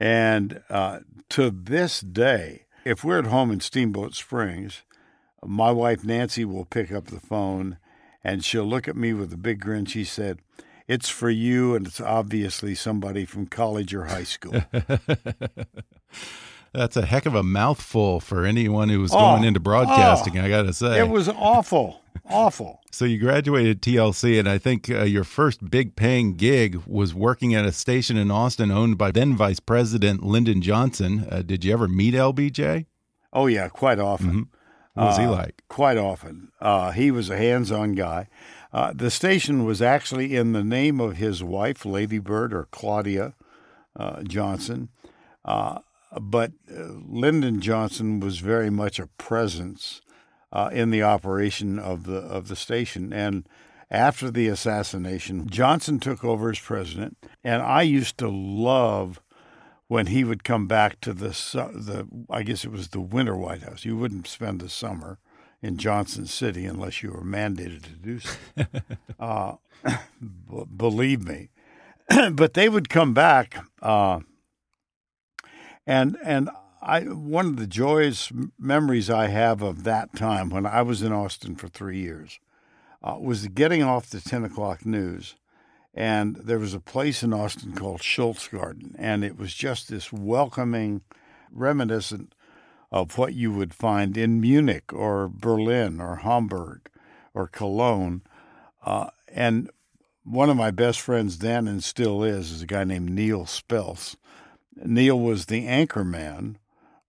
And 0.00 0.62
uh, 0.70 1.00
to 1.30 1.50
this 1.50 2.00
day, 2.00 2.66
if 2.84 3.02
we're 3.02 3.18
at 3.18 3.26
home 3.26 3.50
in 3.50 3.60
Steamboat 3.60 4.14
Springs, 4.14 4.82
my 5.44 5.70
wife 5.70 6.04
Nancy 6.04 6.44
will 6.44 6.64
pick 6.64 6.92
up 6.92 7.06
the 7.06 7.20
phone 7.20 7.78
and 8.22 8.44
she'll 8.44 8.64
look 8.64 8.88
at 8.88 8.96
me 8.96 9.12
with 9.12 9.32
a 9.32 9.38
big 9.38 9.60
grin. 9.60 9.84
She 9.86 10.04
said, 10.04 10.40
It's 10.86 11.08
for 11.08 11.30
you, 11.30 11.74
and 11.74 11.86
it's 11.86 12.00
obviously 12.00 12.74
somebody 12.74 13.24
from 13.24 13.46
college 13.46 13.94
or 13.94 14.06
high 14.06 14.24
school. 14.24 14.62
That's 16.72 16.96
a 16.96 17.06
heck 17.06 17.26
of 17.26 17.34
a 17.34 17.42
mouthful 17.42 18.20
for 18.20 18.44
anyone 18.44 18.88
who 18.88 19.00
was 19.00 19.12
oh, 19.12 19.18
going 19.18 19.44
into 19.44 19.60
broadcasting, 19.60 20.38
oh, 20.38 20.44
I 20.44 20.48
got 20.48 20.62
to 20.62 20.72
say. 20.72 21.00
It 21.00 21.08
was 21.08 21.28
awful. 21.28 22.02
awful. 22.28 22.80
So 22.90 23.04
you 23.04 23.18
graduated 23.18 23.80
TLC, 23.80 24.40
and 24.40 24.48
I 24.48 24.58
think 24.58 24.90
uh, 24.90 25.04
your 25.04 25.22
first 25.22 25.70
big 25.70 25.94
paying 25.94 26.34
gig 26.34 26.82
was 26.84 27.14
working 27.14 27.54
at 27.54 27.64
a 27.64 27.70
station 27.70 28.16
in 28.16 28.28
Austin 28.30 28.72
owned 28.72 28.98
by 28.98 29.12
then 29.12 29.36
Vice 29.36 29.60
President 29.60 30.24
Lyndon 30.24 30.62
Johnson. 30.62 31.28
Uh, 31.30 31.42
did 31.42 31.64
you 31.64 31.72
ever 31.72 31.86
meet 31.86 32.14
LBJ? 32.14 32.86
Oh, 33.32 33.46
yeah, 33.46 33.68
quite 33.68 34.00
often. 34.00 34.30
Mm 34.30 34.36
-hmm. 34.36 34.58
What 34.94 35.06
was 35.06 35.18
he 35.18 35.24
uh, 35.24 35.42
like? 35.42 35.62
Quite 35.68 35.96
often. 35.96 36.50
Uh, 36.60 36.90
he 36.90 37.12
was 37.12 37.30
a 37.30 37.36
hands 37.36 37.70
on 37.70 37.94
guy. 37.94 38.26
Uh, 38.72 38.92
the 38.92 39.10
station 39.10 39.64
was 39.64 39.80
actually 39.80 40.34
in 40.34 40.52
the 40.52 40.64
name 40.64 41.00
of 41.00 41.16
his 41.16 41.42
wife, 41.42 41.84
Lady 41.84 42.18
Bird 42.18 42.52
or 42.52 42.66
Claudia 42.70 43.34
uh, 43.94 44.22
Johnson. 44.22 44.88
Uh, 46.18 46.20
but 46.20 46.52
uh, 46.70 46.82
Lyndon 47.06 47.60
Johnson 47.60 48.20
was 48.20 48.38
very 48.38 48.70
much 48.70 48.98
a 48.98 49.06
presence 49.06 50.00
in 50.72 50.90
the 50.90 51.02
operation 51.02 51.78
of 51.78 52.04
the 52.04 52.18
of 52.18 52.48
the 52.48 52.56
station. 52.56 53.12
And 53.12 53.48
after 53.90 54.30
the 54.30 54.48
assassination, 54.48 55.48
Johnson 55.48 56.00
took 56.00 56.24
over 56.24 56.50
as 56.50 56.58
president, 56.58 57.16
and 57.44 57.62
I 57.62 57.82
used 57.82 58.18
to 58.18 58.28
love 58.28 59.20
when 59.86 60.06
he 60.06 60.24
would 60.24 60.44
come 60.44 60.66
back 60.66 61.00
to 61.02 61.12
the 61.12 61.28
the 61.28 62.06
I 62.30 62.42
guess 62.42 62.64
it 62.64 62.72
was 62.72 62.88
the 62.88 63.00
winter 63.00 63.36
White 63.36 63.62
House. 63.62 63.84
You 63.84 63.96
wouldn't 63.96 64.26
spend 64.26 64.60
the 64.60 64.68
summer 64.68 65.18
in 65.62 65.76
Johnson 65.76 66.26
City 66.26 66.66
unless 66.66 67.02
you 67.02 67.10
were 67.10 67.22
mandated 67.22 67.82
to 67.84 67.90
do 67.90 68.20
so. 68.20 68.36
uh, 69.20 69.54
b- 70.20 70.64
believe 70.76 71.26
me, 71.26 71.50
but 72.32 72.54
they 72.54 72.68
would 72.68 72.88
come 72.88 73.14
back, 73.14 73.64
uh, 73.82 74.20
and 75.88 76.16
and 76.22 76.50
I 76.80 77.00
one 77.00 77.46
of 77.46 77.56
the 77.56 77.66
joyous 77.66 78.30
memories 78.58 79.10
I 79.10 79.28
have 79.28 79.62
of 79.62 79.82
that 79.84 80.14
time 80.14 80.50
when 80.50 80.66
I 80.66 80.82
was 80.82 81.02
in 81.02 81.12
Austin 81.12 81.56
for 81.56 81.68
three 81.68 81.98
years 81.98 82.38
uh, 83.02 83.16
was 83.20 83.48
getting 83.48 83.82
off 83.82 84.10
the 84.10 84.20
ten 84.20 84.44
o'clock 84.44 84.86
news 84.86 85.34
and 85.98 86.36
there 86.36 86.60
was 86.60 86.74
a 86.74 86.80
place 86.80 87.24
in 87.24 87.32
Austin 87.32 87.72
called 87.72 88.02
Scholz 88.02 88.48
Garden, 88.50 88.94
and 88.98 89.24
it 89.24 89.36
was 89.36 89.52
just 89.52 89.88
this 89.88 90.12
welcoming, 90.12 91.00
reminiscent 91.50 92.36
of 92.92 93.18
what 93.18 93.34
you 93.34 93.50
would 93.50 93.74
find 93.74 94.16
in 94.16 94.40
Munich 94.40 94.92
or 94.92 95.28
Berlin 95.28 96.00
or 96.00 96.16
Hamburg 96.16 96.88
or 97.34 97.48
Cologne. 97.48 98.22
Uh, 98.84 99.08
and 99.26 99.70
one 100.22 100.48
of 100.48 100.56
my 100.56 100.70
best 100.70 101.00
friends 101.00 101.38
then 101.38 101.66
and 101.66 101.82
still 101.82 102.22
is 102.22 102.52
is 102.52 102.62
a 102.62 102.66
guy 102.66 102.84
named 102.84 103.10
Neil 103.10 103.44
Spelce. 103.44 104.16
Neil 104.84 105.18
was 105.18 105.46
the 105.46 105.66
anchor 105.66 106.04
man 106.04 106.58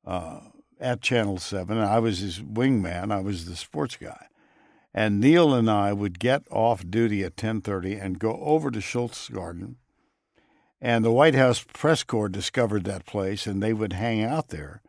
uh, 0.05 0.39
at 0.79 1.01
Channel 1.01 1.37
7. 1.37 1.77
I 1.77 1.99
was 1.99 2.19
his 2.19 2.39
wingman. 2.39 3.11
I 3.11 3.19
was 3.19 3.45
the 3.45 3.55
sports 3.55 3.95
guy. 3.95 4.27
And 4.93 5.19
Neil 5.19 5.53
and 5.53 5.69
I 5.69 5.93
would 5.93 6.19
get 6.19 6.43
off 6.49 6.89
duty 6.89 7.23
at 7.23 7.35
10:30 7.35 8.03
and 8.03 8.19
go 8.19 8.39
over 8.41 8.71
to 8.71 8.79
Scholz 8.79 9.31
Garden. 9.31 9.77
And 10.81 11.03
the 11.03 11.11
White 11.11 11.35
House 11.35 11.63
press 11.63 12.03
corps 12.03 12.29
discovered 12.29 12.85
that 12.85 13.05
place 13.05 13.45
and 13.45 13.61
they 13.61 13.73
would 13.73 13.93
hang 13.93 14.23
out 14.23 14.49
there. 14.49 14.81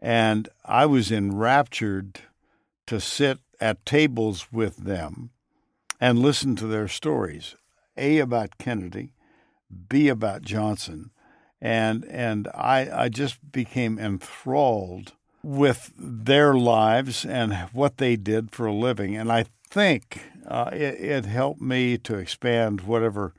And 0.00 0.48
I 0.64 0.86
was 0.86 1.10
enraptured 1.10 2.20
to 2.86 3.00
sit 3.00 3.40
at 3.60 3.84
tables 3.84 4.52
with 4.52 4.76
them 4.78 5.30
and 6.00 6.18
listen 6.18 6.56
to 6.56 6.66
their 6.66 6.88
stories. 6.88 7.56
A 7.96 8.18
about 8.18 8.58
Kennedy, 8.58 9.14
B 9.88 10.08
about 10.08 10.42
Johnson. 10.42 11.10
And 11.60 12.04
and 12.06 12.48
I 12.48 13.04
I 13.04 13.08
just 13.08 13.52
became 13.52 13.98
enthralled 13.98 15.12
with 15.42 15.92
their 15.96 16.54
lives 16.54 17.24
and 17.24 17.54
what 17.72 17.98
they 17.98 18.16
did 18.16 18.50
for 18.50 18.66
a 18.66 18.72
living. 18.72 19.16
And 19.16 19.30
I 19.30 19.44
think 19.70 20.20
uh, 20.46 20.70
it, 20.72 21.00
it, 21.00 21.24
helped 21.24 21.60
me 21.60 21.96
to 21.98 22.16
expand 22.16 22.80
whatever 22.80 23.32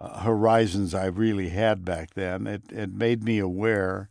uh, 0.00 0.20
horizons 0.20 0.94
I 0.94 1.06
really 1.06 1.48
had 1.48 1.84
back 1.84 2.14
then. 2.14 2.46
It, 2.46 2.62
it 2.70 2.92
made 2.92 3.24
me 3.24 3.40
aware 3.40 4.08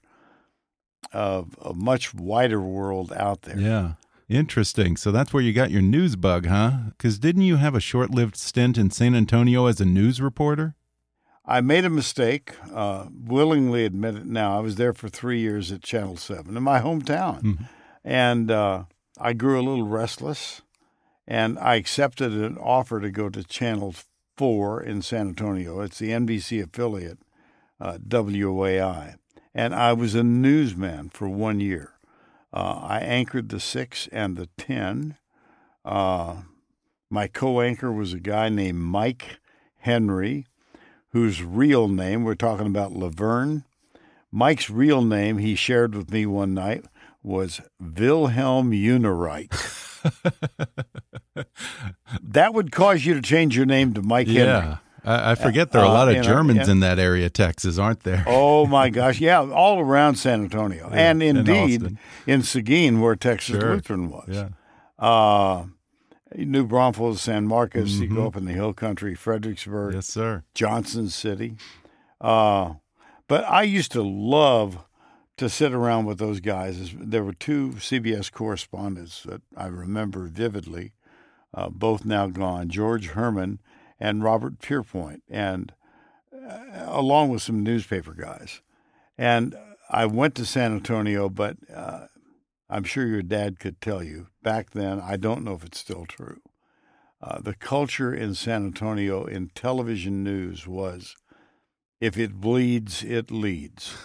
of 1.14 1.58
a 1.62 1.74
much 1.74 2.14
wider 2.14 2.60
world 2.60 3.14
out 3.14 3.44
there. 3.44 3.58
Yeah. 3.58 3.94
Interesting. 4.30 4.98
So 4.98 5.12
that's 5.12 5.32
where 5.32 5.42
you 5.42 5.54
got 5.54 5.72
your 5.72 5.82
news 5.82 6.18
bug, 6.18 6.48
huh? 6.48 6.72
Because 6.90 7.18
didn't 7.18 7.44
you 7.44 7.56
have 7.56 7.76
a 7.76 7.80
short 7.80 8.12
lived 8.12 8.36
stint 8.36 8.78
in 8.78 8.92
San 8.92 9.16
Antonio 9.16 9.68
as 9.68 9.80
a 9.80 9.86
news 9.86 10.20
reporter? 10.20 10.76
I 11.48 11.62
made 11.62 11.86
a 11.86 11.90
mistake, 11.90 12.56
uh, 12.74 13.06
willingly 13.10 13.86
admit 13.86 14.16
it 14.16 14.26
now. 14.26 14.58
I 14.58 14.60
was 14.60 14.76
there 14.76 14.92
for 14.92 15.08
three 15.08 15.40
years 15.40 15.72
at 15.72 15.82
Channel 15.82 16.18
7 16.18 16.58
in 16.58 16.64
my 16.64 16.82
hometown. 16.82 17.42
Mm-hmm. 17.42 17.64
And 18.04 18.52
uh, 18.52 18.84
I 19.18 19.32
grew 19.32 19.58
a 19.58 19.64
little 19.64 19.88
restless, 19.88 20.62
and 21.26 21.58
I 21.58 21.76
accepted 21.76 22.34
an 22.34 22.58
offer 22.58 23.00
to 23.00 23.10
go 23.10 23.30
to 23.30 23.46
Channel 23.46 23.96
4 24.36 24.84
in 24.84 25.02
San 25.02 25.30
Antonio. 25.30 25.80
It's 25.80 26.00
the 26.00 26.10
NBC 26.10 26.62
affiliate, 26.62 27.20
uh, 27.80 27.98
WOAI. 28.06 29.16
And 29.56 29.74
I 29.74 29.94
was 29.94 30.16
a 30.16 30.24
newsman 30.24 31.10
for 31.10 31.30
one 31.30 31.62
year. 31.62 31.94
Uh, 32.54 32.82
I 32.84 33.00
anchored 33.00 33.50
the 33.50 33.62
6 33.62 34.10
and 34.12 34.36
the 34.36 34.48
10. 34.58 35.16
Uh, 35.86 36.42
my 37.10 37.28
co 37.28 37.62
anchor 37.62 37.92
was 37.92 38.12
a 38.12 38.20
guy 38.20 38.50
named 38.50 38.80
Mike 38.80 39.40
Henry 39.78 40.46
whose 41.18 41.42
real 41.42 41.88
name, 41.88 42.24
we're 42.24 42.36
talking 42.36 42.68
about 42.68 42.92
Laverne. 42.92 43.64
Mike's 44.32 44.70
real 44.70 45.02
name, 45.02 45.40
he 45.40 45.56
shared 45.56 45.96
with 45.96 46.12
me 46.12 46.28
one 46.28 46.54
night, 46.54 46.86
was 47.24 47.60
Wilhelm 47.80 48.70
Uneright. 48.72 49.50
that 52.22 52.54
would 52.54 52.72
cause 52.72 53.04
you 53.04 53.16
to 53.16 53.22
change 53.22 53.58
your 53.58 53.66
name 53.66 53.96
to 53.96 54.04
Mike 54.04 54.28
yeah. 54.28 54.62
Henry. 54.62 54.78
I, 55.04 55.34
forget 55.36 55.72
there 55.72 55.82
are 55.82 55.86
a 55.86 55.90
lot 55.90 56.10
of 56.10 56.18
uh, 56.18 56.22
Germans 56.22 56.68
in 56.70 56.82
that 56.82 57.00
area, 57.00 57.32
Texas, 57.32 57.80
aren't 57.80 58.02
there? 58.02 58.24
oh 58.28 58.68
my 58.68 58.90
gosh, 58.92 59.20
yeah, 59.20 59.40
all 59.40 59.80
around 59.80 60.16
San 60.16 60.44
Antonio, 60.44 60.88
yeah, 60.92 61.10
and 61.10 61.24
indeed 61.24 61.98
in 62.28 62.44
Seguin, 62.44 63.02
where 63.02 63.16
Texas 63.16 63.60
sure. 63.60 63.74
Lutheran 63.74 64.12
was. 64.12 64.28
Yeah. 64.28 64.50
Uh, 65.00 65.66
New 66.36 66.66
Braunfels, 66.66 67.22
San 67.22 67.48
Marcos, 67.48 67.92
mm-hmm. 67.94 68.04
you 68.04 68.10
go 68.10 68.16
mm-hmm. 68.16 68.28
up 68.28 68.38
in 68.38 68.46
the 68.46 68.54
hill 68.54 68.74
country, 68.74 69.16
Fredericksburg. 69.16 69.94
Yes, 69.94 70.08
sir. 70.08 70.44
Johnson 70.54 71.10
City. 71.10 71.56
Uh, 72.20 72.76
but 73.28 73.44
I 73.46 73.64
used 73.64 73.92
to 73.94 74.02
love 74.02 74.86
to 75.38 75.50
sit 75.50 75.72
around 75.72 76.06
with 76.06 76.18
those 76.18 76.40
guys. 76.40 76.94
There 77.00 77.24
were 77.24 77.34
two 77.34 77.74
CBS 77.78 78.32
correspondents 78.32 79.24
that 79.24 79.42
I 79.56 79.68
remember 79.68 80.28
vividly, 80.28 80.94
uh, 81.54 81.70
both 81.70 82.06
now 82.06 82.28
gone 82.28 82.70
George 82.70 83.08
Herman 83.10 83.60
and 84.00 84.24
Robert 84.24 84.60
Pierpoint, 84.60 85.22
and 85.30 85.74
uh, 86.34 86.86
along 86.88 87.30
with 87.30 87.42
some 87.42 87.64
newspaper 87.64 88.14
guys. 88.14 88.62
And 89.18 89.56
I 89.90 90.06
went 90.06 90.36
to 90.36 90.46
San 90.46 90.74
Antonio, 90.74 91.30
but 91.30 91.58
uh, 91.74 92.08
I'm 92.70 92.84
sure 92.84 93.06
your 93.06 93.22
dad 93.22 93.60
could 93.60 93.80
tell 93.82 94.04
you 94.04 94.28
back 94.44 94.72
then. 94.72 95.00
I 95.00 95.18
don't 95.18 95.44
know 95.44 95.54
if 95.54 95.64
it's 95.64 95.80
still 95.80 96.06
true. 96.06 96.42
Uh, 97.22 97.40
the 97.40 97.56
culture 97.56 98.14
in 98.14 98.36
San 98.36 98.66
Antonio 98.66 99.26
in 99.26 99.50
television 99.56 100.24
news 100.24 100.68
was 100.68 101.16
if 102.00 102.18
it 102.18 102.36
bleeds, 102.36 103.04
it 103.04 103.32
leads. 103.32 103.96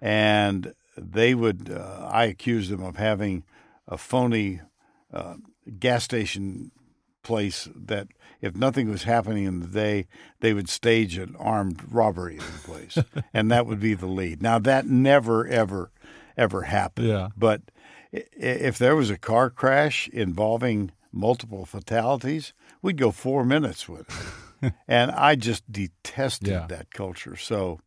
and 0.00 0.74
they 0.96 1.34
would, 1.34 1.70
uh, 1.70 2.08
I 2.10 2.24
accused 2.24 2.70
them 2.70 2.82
of 2.82 2.96
having 2.96 3.44
a 3.86 3.96
phony 3.96 4.60
uh, 5.12 5.36
gas 5.78 6.04
station 6.04 6.72
place 7.22 7.68
that 7.76 8.08
if 8.40 8.56
nothing 8.56 8.90
was 8.90 9.04
happening 9.04 9.44
in 9.44 9.60
the 9.60 9.68
day, 9.68 10.06
they 10.40 10.52
would 10.52 10.68
stage 10.68 11.16
an 11.16 11.36
armed 11.38 11.80
robbery 11.92 12.34
in 12.34 12.40
the 12.40 12.58
place. 12.64 12.98
and 13.34 13.50
that 13.50 13.66
would 13.66 13.78
be 13.78 13.94
the 13.94 14.06
lead. 14.06 14.42
Now, 14.42 14.58
that 14.58 14.86
never, 14.86 15.46
ever, 15.46 15.92
ever 16.36 16.62
happened. 16.62 17.06
Yeah. 17.06 17.28
But 17.36 17.62
if 18.12 18.78
there 18.78 18.94
was 18.96 19.10
a 19.10 19.18
car 19.18 19.50
crash 19.50 20.08
involving 20.08 20.92
multiple 21.12 21.64
fatalities, 21.64 22.52
we'd 22.82 22.96
go 22.98 23.10
four 23.10 23.44
minutes 23.44 23.88
with 23.88 24.08
it. 24.62 24.72
and 24.88 25.10
I 25.10 25.34
just 25.34 25.70
detested 25.70 26.48
Yeah. 26.48 26.66
that 26.68 26.90
culture. 26.92 27.36
So, 27.36 27.80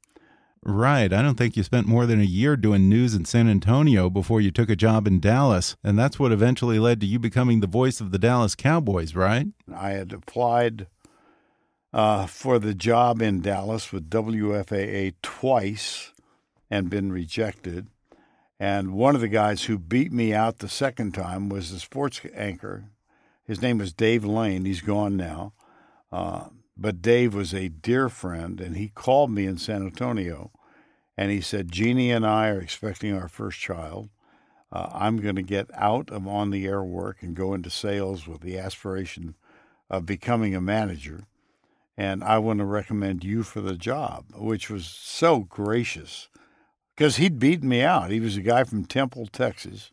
Right. 0.68 1.14
I 1.14 1.22
don't 1.22 1.36
think 1.38 1.56
you 1.56 1.62
spent 1.62 1.86
more 1.86 2.08
than 2.08 2.20
a 2.20 2.24
year 2.24 2.58
doing 2.58 2.90
news 2.90 3.14
in 3.14 3.26
San 3.26 3.48
Antonio 3.48 4.10
before 4.10 4.42
you 4.42 4.50
took 4.50 4.68
a 4.68 4.76
job 4.76 5.06
in 5.06 5.20
Dallas. 5.20 5.76
And 5.84 5.98
that's 5.98 6.18
what 6.18 6.32
eventually 6.32 6.80
led 6.80 7.00
to 7.02 7.06
you 7.06 7.20
becoming 7.20 7.60
the 7.60 7.68
voice 7.68 8.02
of 8.02 8.10
the 8.12 8.18
Dallas 8.18 8.56
Cowboys, 8.56 9.14
right? 9.16 9.46
I 9.72 9.92
had 9.92 10.12
applied 10.12 10.88
uh, 11.94 12.26
for 12.26 12.58
the 12.58 12.74
job 12.74 13.22
in 13.22 13.42
Dallas 13.42 13.92
with 13.94 14.10
WFAA 14.10 15.14
twice 15.22 16.12
and 16.72 16.90
been 16.90 17.12
rejected. 17.12 17.88
And 18.60 18.94
one 18.94 19.16
of 19.16 19.22
the 19.22 19.28
guys 19.28 19.64
who 19.64 19.78
beat 19.78 20.12
me 20.12 20.34
out 20.34 20.60
the 20.60 20.70
second 20.70 21.14
time 21.14 21.50
was 21.50 21.72
the 21.72 21.80
sports 21.80 22.22
anchor. 22.34 22.86
His 23.44 23.62
name 23.62 23.78
was 23.78 23.94
Dave 23.94 24.24
Lane. 24.24 24.66
He's 24.66 24.82
gone 24.82 25.18
now. 25.18 25.54
Uh, 26.12 26.46
but 26.78 27.02
Dave 27.02 27.34
was 27.34 27.54
a 27.54 27.70
dear 27.70 28.10
friend, 28.10 28.60
and 28.60 28.76
he 28.78 28.90
called 28.90 29.32
me 29.32 29.46
in 29.46 29.58
San 29.58 29.86
Antonio 29.86 30.52
and 31.18 31.32
he 31.32 31.42
said, 31.42 31.72
Jeannie 31.72 32.12
and 32.12 32.26
I 32.26 32.50
are 32.50 32.60
expecting 32.60 33.14
our 33.14 33.28
first 33.28 33.60
child. 33.60 34.10
Uh, 34.72 34.90
I'm 34.92 35.18
going 35.18 35.36
to 35.36 35.42
get 35.42 35.68
out 35.74 36.10
of 36.10 36.28
on 36.28 36.50
the 36.50 36.66
air 36.66 36.84
work 36.84 37.22
and 37.22 37.36
go 37.36 37.54
into 37.54 37.70
sales 37.70 38.28
with 38.28 38.42
the 38.42 38.58
aspiration 38.58 39.36
of 39.90 40.06
becoming 40.06 40.56
a 40.56 40.62
manager. 40.62 41.24
And 41.98 42.24
I 42.24 42.40
want 42.40 42.60
to 42.60 42.66
recommend 42.66 43.24
you 43.24 43.44
for 43.44 43.62
the 43.62 43.76
job, 43.76 44.26
which 44.36 44.70
was 44.70 44.86
so 44.86 45.40
gracious 45.40 46.28
because 46.96 47.18
he'd 47.18 47.40
beaten 47.40 47.68
me 47.68 47.82
out. 47.82 48.12
He 48.12 48.20
was 48.20 48.38
a 48.38 48.42
guy 48.42 48.64
from 48.64 48.86
Temple, 48.86 49.28
Texas. 49.28 49.92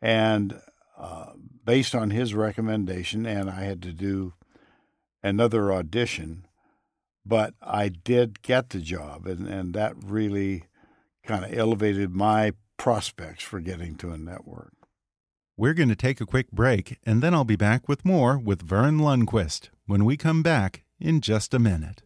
And 0.00 0.60
uh, 0.96 1.32
based 1.64 1.94
on 1.94 2.10
his 2.10 2.34
recommendation, 2.34 3.26
and 3.26 3.50
I 3.50 3.64
had 3.64 3.82
to 3.82 3.92
do 3.92 4.34
another 5.22 5.72
audition, 5.72 6.46
but 7.26 7.54
I 7.60 7.88
did 7.88 8.42
get 8.42 8.70
the 8.70 8.80
job, 8.80 9.26
and, 9.26 9.46
and 9.46 9.74
that 9.74 9.94
really 10.02 10.64
kind 11.24 11.44
of 11.44 11.56
elevated 11.56 12.14
my 12.14 12.52
prospects 12.76 13.42
for 13.42 13.60
getting 13.60 13.96
to 13.96 14.10
a 14.10 14.18
network. 14.18 14.72
We're 15.56 15.74
going 15.74 15.88
to 15.88 15.96
take 15.96 16.20
a 16.20 16.26
quick 16.26 16.52
break, 16.52 16.98
and 17.04 17.20
then 17.20 17.34
I'll 17.34 17.44
be 17.44 17.56
back 17.56 17.88
with 17.88 18.04
more 18.04 18.38
with 18.38 18.62
Verne 18.62 18.98
Lundquist 18.98 19.70
when 19.86 20.04
we 20.04 20.16
come 20.16 20.42
back 20.42 20.84
in 21.00 21.20
just 21.20 21.52
a 21.52 21.58
minute. 21.58 22.02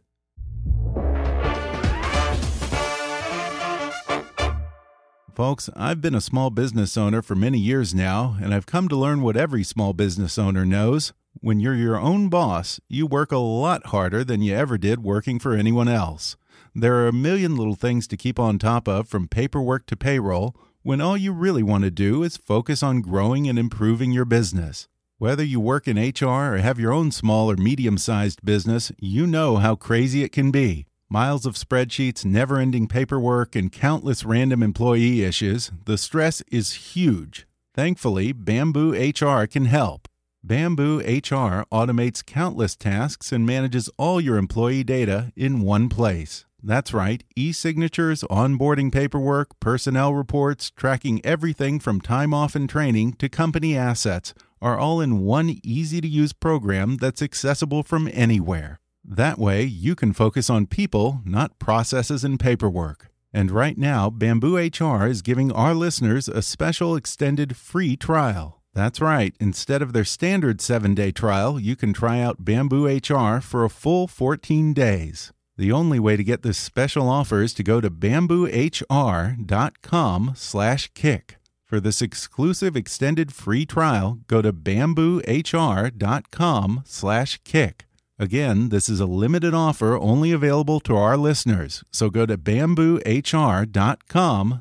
Folks, 5.34 5.70
I've 5.74 6.02
been 6.02 6.14
a 6.14 6.20
small 6.20 6.50
business 6.50 6.94
owner 6.94 7.22
for 7.22 7.34
many 7.34 7.58
years 7.58 7.94
now, 7.94 8.36
and 8.42 8.52
I've 8.52 8.66
come 8.66 8.86
to 8.88 8.96
learn 8.96 9.22
what 9.22 9.34
every 9.34 9.64
small 9.64 9.94
business 9.94 10.36
owner 10.36 10.66
knows. 10.66 11.14
When 11.40 11.58
you're 11.58 11.74
your 11.74 11.98
own 11.98 12.28
boss, 12.28 12.80
you 12.86 13.06
work 13.06 13.32
a 13.32 13.38
lot 13.38 13.86
harder 13.86 14.24
than 14.24 14.42
you 14.42 14.54
ever 14.54 14.76
did 14.76 15.02
working 15.02 15.38
for 15.38 15.54
anyone 15.54 15.88
else. 15.88 16.36
There 16.74 16.96
are 16.96 17.08
a 17.08 17.14
million 17.14 17.56
little 17.56 17.76
things 17.76 18.06
to 18.08 18.16
keep 18.18 18.38
on 18.38 18.58
top 18.58 18.86
of, 18.86 19.08
from 19.08 19.26
paperwork 19.26 19.86
to 19.86 19.96
payroll, 19.96 20.54
when 20.82 21.00
all 21.00 21.16
you 21.16 21.32
really 21.32 21.62
want 21.62 21.84
to 21.84 21.90
do 21.90 22.22
is 22.22 22.36
focus 22.36 22.82
on 22.82 23.00
growing 23.00 23.48
and 23.48 23.58
improving 23.58 24.12
your 24.12 24.26
business. 24.26 24.86
Whether 25.16 25.44
you 25.44 25.60
work 25.60 25.88
in 25.88 25.96
HR 25.96 26.54
or 26.54 26.58
have 26.58 26.78
your 26.78 26.92
own 26.92 27.10
small 27.10 27.50
or 27.50 27.56
medium 27.56 27.96
sized 27.96 28.44
business, 28.44 28.92
you 28.98 29.26
know 29.26 29.56
how 29.56 29.76
crazy 29.76 30.22
it 30.24 30.32
can 30.32 30.50
be. 30.50 30.84
Miles 31.12 31.44
of 31.44 31.56
spreadsheets, 31.56 32.24
never 32.24 32.56
ending 32.56 32.88
paperwork, 32.88 33.54
and 33.54 33.70
countless 33.70 34.24
random 34.24 34.62
employee 34.62 35.22
issues, 35.22 35.70
the 35.84 35.98
stress 35.98 36.40
is 36.50 36.94
huge. 36.94 37.46
Thankfully, 37.74 38.32
Bamboo 38.32 38.92
HR 38.92 39.46
can 39.46 39.66
help. 39.66 40.08
Bamboo 40.42 41.00
HR 41.00 41.68
automates 41.70 42.24
countless 42.24 42.74
tasks 42.74 43.30
and 43.30 43.44
manages 43.44 43.90
all 43.98 44.22
your 44.22 44.38
employee 44.38 44.84
data 44.84 45.34
in 45.36 45.60
one 45.60 45.90
place. 45.90 46.46
That's 46.62 46.94
right, 46.94 47.22
e 47.36 47.52
signatures, 47.52 48.22
onboarding 48.30 48.90
paperwork, 48.90 49.60
personnel 49.60 50.14
reports, 50.14 50.70
tracking 50.70 51.20
everything 51.26 51.78
from 51.78 52.00
time 52.00 52.32
off 52.32 52.54
and 52.54 52.70
training 52.70 53.16
to 53.18 53.28
company 53.28 53.76
assets 53.76 54.32
are 54.62 54.78
all 54.78 54.98
in 55.02 55.18
one 55.18 55.60
easy 55.62 56.00
to 56.00 56.08
use 56.08 56.32
program 56.32 56.96
that's 56.96 57.20
accessible 57.20 57.82
from 57.82 58.08
anywhere. 58.14 58.78
That 59.04 59.38
way, 59.38 59.64
you 59.64 59.94
can 59.94 60.12
focus 60.12 60.48
on 60.48 60.66
people, 60.66 61.20
not 61.24 61.58
processes 61.58 62.24
and 62.24 62.38
paperwork. 62.38 63.10
And 63.32 63.50
right 63.50 63.76
now, 63.76 64.10
Bamboo 64.10 64.56
HR 64.56 65.06
is 65.06 65.22
giving 65.22 65.50
our 65.50 65.74
listeners 65.74 66.28
a 66.28 66.42
special 66.42 66.94
extended 66.94 67.56
free 67.56 67.96
trial. 67.96 68.62
That's 68.74 69.00
right, 69.00 69.34
instead 69.40 69.82
of 69.82 69.92
their 69.92 70.04
standard 70.04 70.60
seven 70.60 70.94
day 70.94 71.12
trial, 71.12 71.60
you 71.60 71.76
can 71.76 71.92
try 71.92 72.20
out 72.20 72.44
Bamboo 72.44 72.86
HR 72.86 73.40
for 73.40 73.64
a 73.64 73.70
full 73.70 74.06
14 74.06 74.72
days. 74.72 75.32
The 75.56 75.72
only 75.72 75.98
way 75.98 76.16
to 76.16 76.24
get 76.24 76.42
this 76.42 76.58
special 76.58 77.08
offer 77.08 77.42
is 77.42 77.54
to 77.54 77.62
go 77.62 77.80
to 77.80 77.90
bamboohr.com 77.90 80.32
slash 80.34 80.90
kick. 80.94 81.36
For 81.66 81.80
this 81.80 82.02
exclusive 82.02 82.76
extended 82.76 83.32
free 83.32 83.66
trial, 83.66 84.20
go 84.26 84.42
to 84.42 84.52
bamboohr.com 84.52 86.82
slash 86.84 87.40
kick. 87.44 87.86
Again, 88.22 88.68
this 88.68 88.88
is 88.88 89.00
a 89.00 89.06
limited 89.06 89.52
offer 89.52 89.96
only 89.98 90.30
available 90.30 90.78
to 90.82 90.94
our 90.94 91.16
listeners. 91.16 91.82
So 91.90 92.08
go 92.08 92.24
to 92.24 92.38
bamboohr.com 92.38 93.00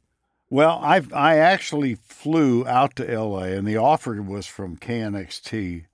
Well, 0.49 0.79
I 0.81 1.01
I 1.13 1.37
actually 1.37 1.95
flew 1.95 2.65
out 2.67 2.95
to 2.97 3.11
L.A. 3.11 3.57
and 3.57 3.67
the 3.67 3.77
offer 3.77 4.21
was 4.21 4.45
from 4.45 4.77
KNXT, 4.77 5.85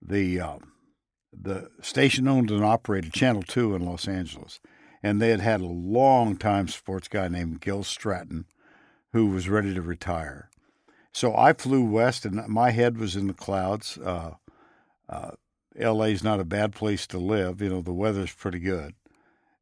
the 0.00 0.40
uh, 0.40 0.58
the 1.32 1.70
station 1.80 2.28
owned 2.28 2.50
and 2.50 2.64
operated 2.64 3.12
Channel 3.12 3.42
Two 3.42 3.74
in 3.74 3.84
Los 3.84 4.06
Angeles, 4.06 4.60
and 5.02 5.20
they 5.20 5.30
had 5.30 5.40
had 5.40 5.60
a 5.60 5.66
long 5.66 6.36
time 6.36 6.68
sports 6.68 7.08
guy 7.08 7.28
named 7.28 7.60
Gil 7.60 7.82
Stratton, 7.82 8.44
who 9.12 9.26
was 9.26 9.48
ready 9.48 9.74
to 9.74 9.82
retire. 9.82 10.48
So 11.18 11.34
I 11.36 11.52
flew 11.52 11.84
west, 11.84 12.24
and 12.24 12.46
my 12.48 12.70
head 12.70 12.98
was 12.98 13.16
in 13.16 13.26
the 13.26 13.34
clouds. 13.34 13.98
Uh, 13.98 14.34
uh, 15.08 15.32
L.A. 15.78 16.08
is 16.08 16.24
not 16.24 16.40
a 16.40 16.44
bad 16.44 16.72
place 16.72 17.06
to 17.08 17.18
live. 17.18 17.60
You 17.60 17.70
know, 17.70 17.82
the 17.82 17.92
weather's 17.92 18.32
pretty 18.32 18.58
good, 18.60 18.94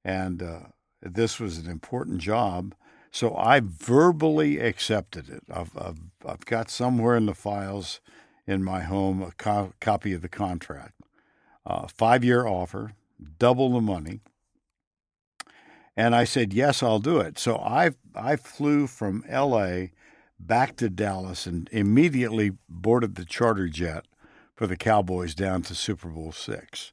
and 0.05 0.42
uh, 0.42 0.61
this 1.03 1.40
was 1.40 1.59
an 1.59 1.71
important 1.71 2.19
job 2.19 2.75
so 3.16 3.35
I 3.35 3.62
verbally 3.64 4.59
accepted 4.59 5.31
it. 5.31 5.42
I've, 5.51 5.75
I've, 5.75 6.01
I've 6.27 6.45
got 6.45 6.69
somewhere 6.69 7.16
in 7.16 7.25
the 7.25 7.35
files 7.35 8.01
in 8.47 8.62
my 8.62 8.83
home 8.83 9.23
a 9.23 9.33
co- 9.33 9.73
copy 9.81 10.12
of 10.12 10.21
the 10.21 10.29
contract. 10.29 11.01
Uh, 11.64 11.87
five 11.87 12.23
year 12.23 12.47
offer, 12.47 12.92
double 13.38 13.73
the 13.73 13.81
money. 13.81 14.21
And 15.97 16.14
I 16.14 16.25
said, 16.25 16.53
yes, 16.53 16.83
I'll 16.83 16.99
do 16.99 17.19
it. 17.19 17.38
So 17.38 17.57
I, 17.57 17.92
I 18.14 18.37
flew 18.37 18.87
from 18.87 19.25
LA 19.31 19.87
back 20.38 20.77
to 20.77 20.88
Dallas 20.88 21.46
and 21.46 21.68
immediately 21.72 22.53
boarded 22.68 23.14
the 23.14 23.25
charter 23.25 23.68
jet 23.68 24.07
for 24.55 24.66
the 24.66 24.77
Cowboys 24.77 25.35
down 25.35 25.62
to 25.62 25.75
Super 25.75 26.09
Bowl 26.09 26.33
six. 26.33 26.92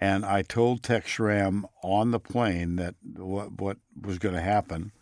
And 0.00 0.24
I 0.24 0.42
told 0.42 0.82
Tex 0.82 1.10
Schramm 1.10 1.66
on 1.82 2.12
the 2.12 2.20
plane 2.20 2.76
that 2.76 2.94
what, 3.16 3.60
what 3.60 3.78
was 4.00 4.18
going 4.18 4.34
to 4.34 4.40
happen 4.40 4.92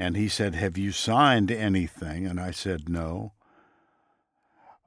and 0.00 0.16
he 0.16 0.28
said, 0.28 0.54
Have 0.54 0.78
you 0.78 0.92
signed 0.92 1.52
anything? 1.52 2.26
And 2.26 2.40
I 2.40 2.52
said, 2.52 2.88
No. 2.88 3.34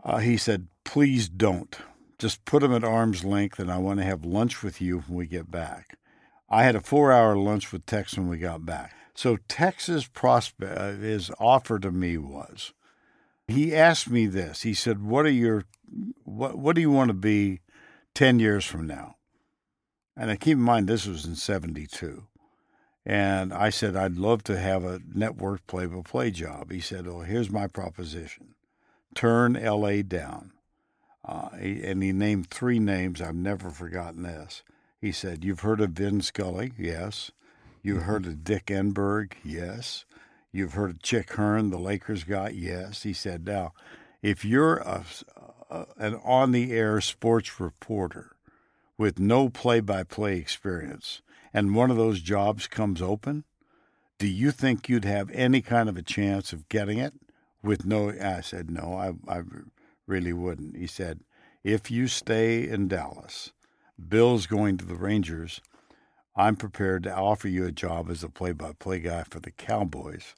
Uh, 0.03 0.17
he 0.17 0.37
said, 0.37 0.67
Please 0.83 1.29
don't. 1.29 1.77
Just 2.17 2.43
put 2.45 2.63
him 2.63 2.73
at 2.73 2.83
arm's 2.83 3.23
length, 3.23 3.59
and 3.59 3.71
I 3.71 3.77
want 3.77 3.99
to 3.99 4.05
have 4.05 4.25
lunch 4.25 4.63
with 4.63 4.81
you 4.81 4.99
when 5.01 5.15
we 5.15 5.27
get 5.27 5.51
back. 5.51 5.99
I 6.49 6.63
had 6.63 6.75
a 6.75 6.81
four 6.81 7.11
hour 7.11 7.37
lunch 7.37 7.71
with 7.71 7.85
Tex 7.85 8.17
when 8.17 8.27
we 8.27 8.39
got 8.39 8.65
back. 8.65 8.95
So 9.15 9.37
Texas 9.47 10.07
prospect, 10.07 11.01
his 11.01 11.31
offer 11.39 11.79
to 11.79 11.91
me 11.91 12.17
was, 12.17 12.73
he 13.47 13.75
asked 13.75 14.09
me 14.09 14.25
this. 14.25 14.61
He 14.61 14.73
said, 14.73 15.03
"What 15.03 15.25
are 15.25 15.31
your, 15.31 15.65
what, 16.23 16.57
what 16.57 16.75
do 16.75 16.81
you 16.81 16.91
want 16.91 17.09
to 17.09 17.13
be, 17.13 17.61
ten 18.15 18.39
years 18.39 18.65
from 18.65 18.87
now?" 18.87 19.15
And 20.15 20.31
I 20.31 20.35
keep 20.35 20.57
in 20.57 20.63
mind 20.63 20.87
this 20.87 21.05
was 21.05 21.25
in 21.25 21.35
'72. 21.35 22.23
And 23.05 23.53
I 23.53 23.69
said, 23.69 23.97
I'd 23.97 24.15
love 24.15 24.43
to 24.45 24.57
have 24.57 24.85
a 24.85 25.01
network 25.13 25.67
play 25.67 25.85
by 25.87 26.01
play 26.01 26.31
job. 26.31 26.71
He 26.71 26.79
said, 26.79 27.05
"Oh, 27.05 27.19
here's 27.19 27.51
my 27.51 27.67
proposition 27.67 28.55
turn 29.13 29.53
LA 29.53 30.01
down. 30.01 30.51
Uh, 31.25 31.49
and 31.53 32.03
he 32.03 32.11
named 32.11 32.49
three 32.49 32.79
names. 32.79 33.21
I've 33.21 33.35
never 33.35 33.69
forgotten 33.69 34.23
this. 34.23 34.63
He 34.99 35.11
said, 35.11 35.43
You've 35.43 35.61
heard 35.61 35.79
of 35.79 35.91
Vin 35.91 36.21
Scully? 36.21 36.73
Yes. 36.77 37.31
You've 37.83 37.97
mm-hmm. 37.97 38.05
heard 38.07 38.25
of 38.25 38.43
Dick 38.43 38.67
Enberg? 38.67 39.33
Yes. 39.43 40.05
You've 40.51 40.73
heard 40.73 40.91
of 40.91 41.01
Chick 41.01 41.33
Hearn, 41.33 41.69
the 41.69 41.77
Lakers 41.77 42.23
guy? 42.23 42.49
Yes. 42.49 43.03
He 43.03 43.13
said, 43.13 43.45
Now, 43.45 43.73
if 44.21 44.45
you're 44.45 44.77
a, 44.77 45.03
a, 45.69 45.85
an 45.97 46.15
on 46.23 46.53
the 46.53 46.71
air 46.71 47.01
sports 47.01 47.59
reporter 47.59 48.35
with 48.97 49.19
no 49.19 49.49
play 49.49 49.81
by 49.81 50.03
play 50.03 50.37
experience, 50.37 51.21
and 51.53 51.75
one 51.75 51.91
of 51.91 51.97
those 51.97 52.21
jobs 52.21 52.67
comes 52.67 53.01
open, 53.01 53.43
do 54.17 54.27
you 54.27 54.51
think 54.51 54.87
you'd 54.87 55.05
have 55.05 55.29
any 55.31 55.61
kind 55.61 55.89
of 55.89 55.97
a 55.97 56.01
chance 56.01 56.53
of 56.53 56.69
getting 56.69 56.97
it 56.97 57.13
with 57.61 57.85
no? 57.85 58.09
I 58.09 58.41
said, 58.41 58.71
no, 58.71 58.93
I, 58.93 59.13
I 59.31 59.41
really 60.07 60.33
wouldn't. 60.33 60.77
He 60.77 60.87
said, 60.87 61.19
if 61.63 61.91
you 61.91 62.07
stay 62.07 62.67
in 62.67 62.87
Dallas, 62.87 63.51
Bill's 64.07 64.47
going 64.47 64.77
to 64.77 64.85
the 64.85 64.95
Rangers. 64.95 65.61
I'm 66.35 66.55
prepared 66.55 67.03
to 67.03 67.15
offer 67.15 67.47
you 67.47 67.65
a 67.65 67.71
job 67.71 68.09
as 68.09 68.23
a 68.23 68.29
play 68.29 68.51
by 68.53 68.73
play 68.73 68.99
guy 68.99 69.23
for 69.23 69.39
the 69.39 69.51
Cowboys. 69.51 70.33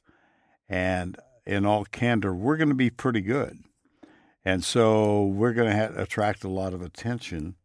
And 0.68 1.16
in 1.46 1.64
all 1.64 1.84
candor, 1.84 2.34
we're 2.34 2.56
going 2.56 2.68
to 2.68 2.74
be 2.74 2.90
pretty 2.90 3.20
good. 3.20 3.60
And 4.44 4.62
so 4.62 5.24
we're 5.24 5.54
going 5.54 5.70
to 5.70 6.00
attract 6.00 6.44
a 6.44 6.48
lot 6.48 6.74
of 6.74 6.82
attention. 6.82 7.56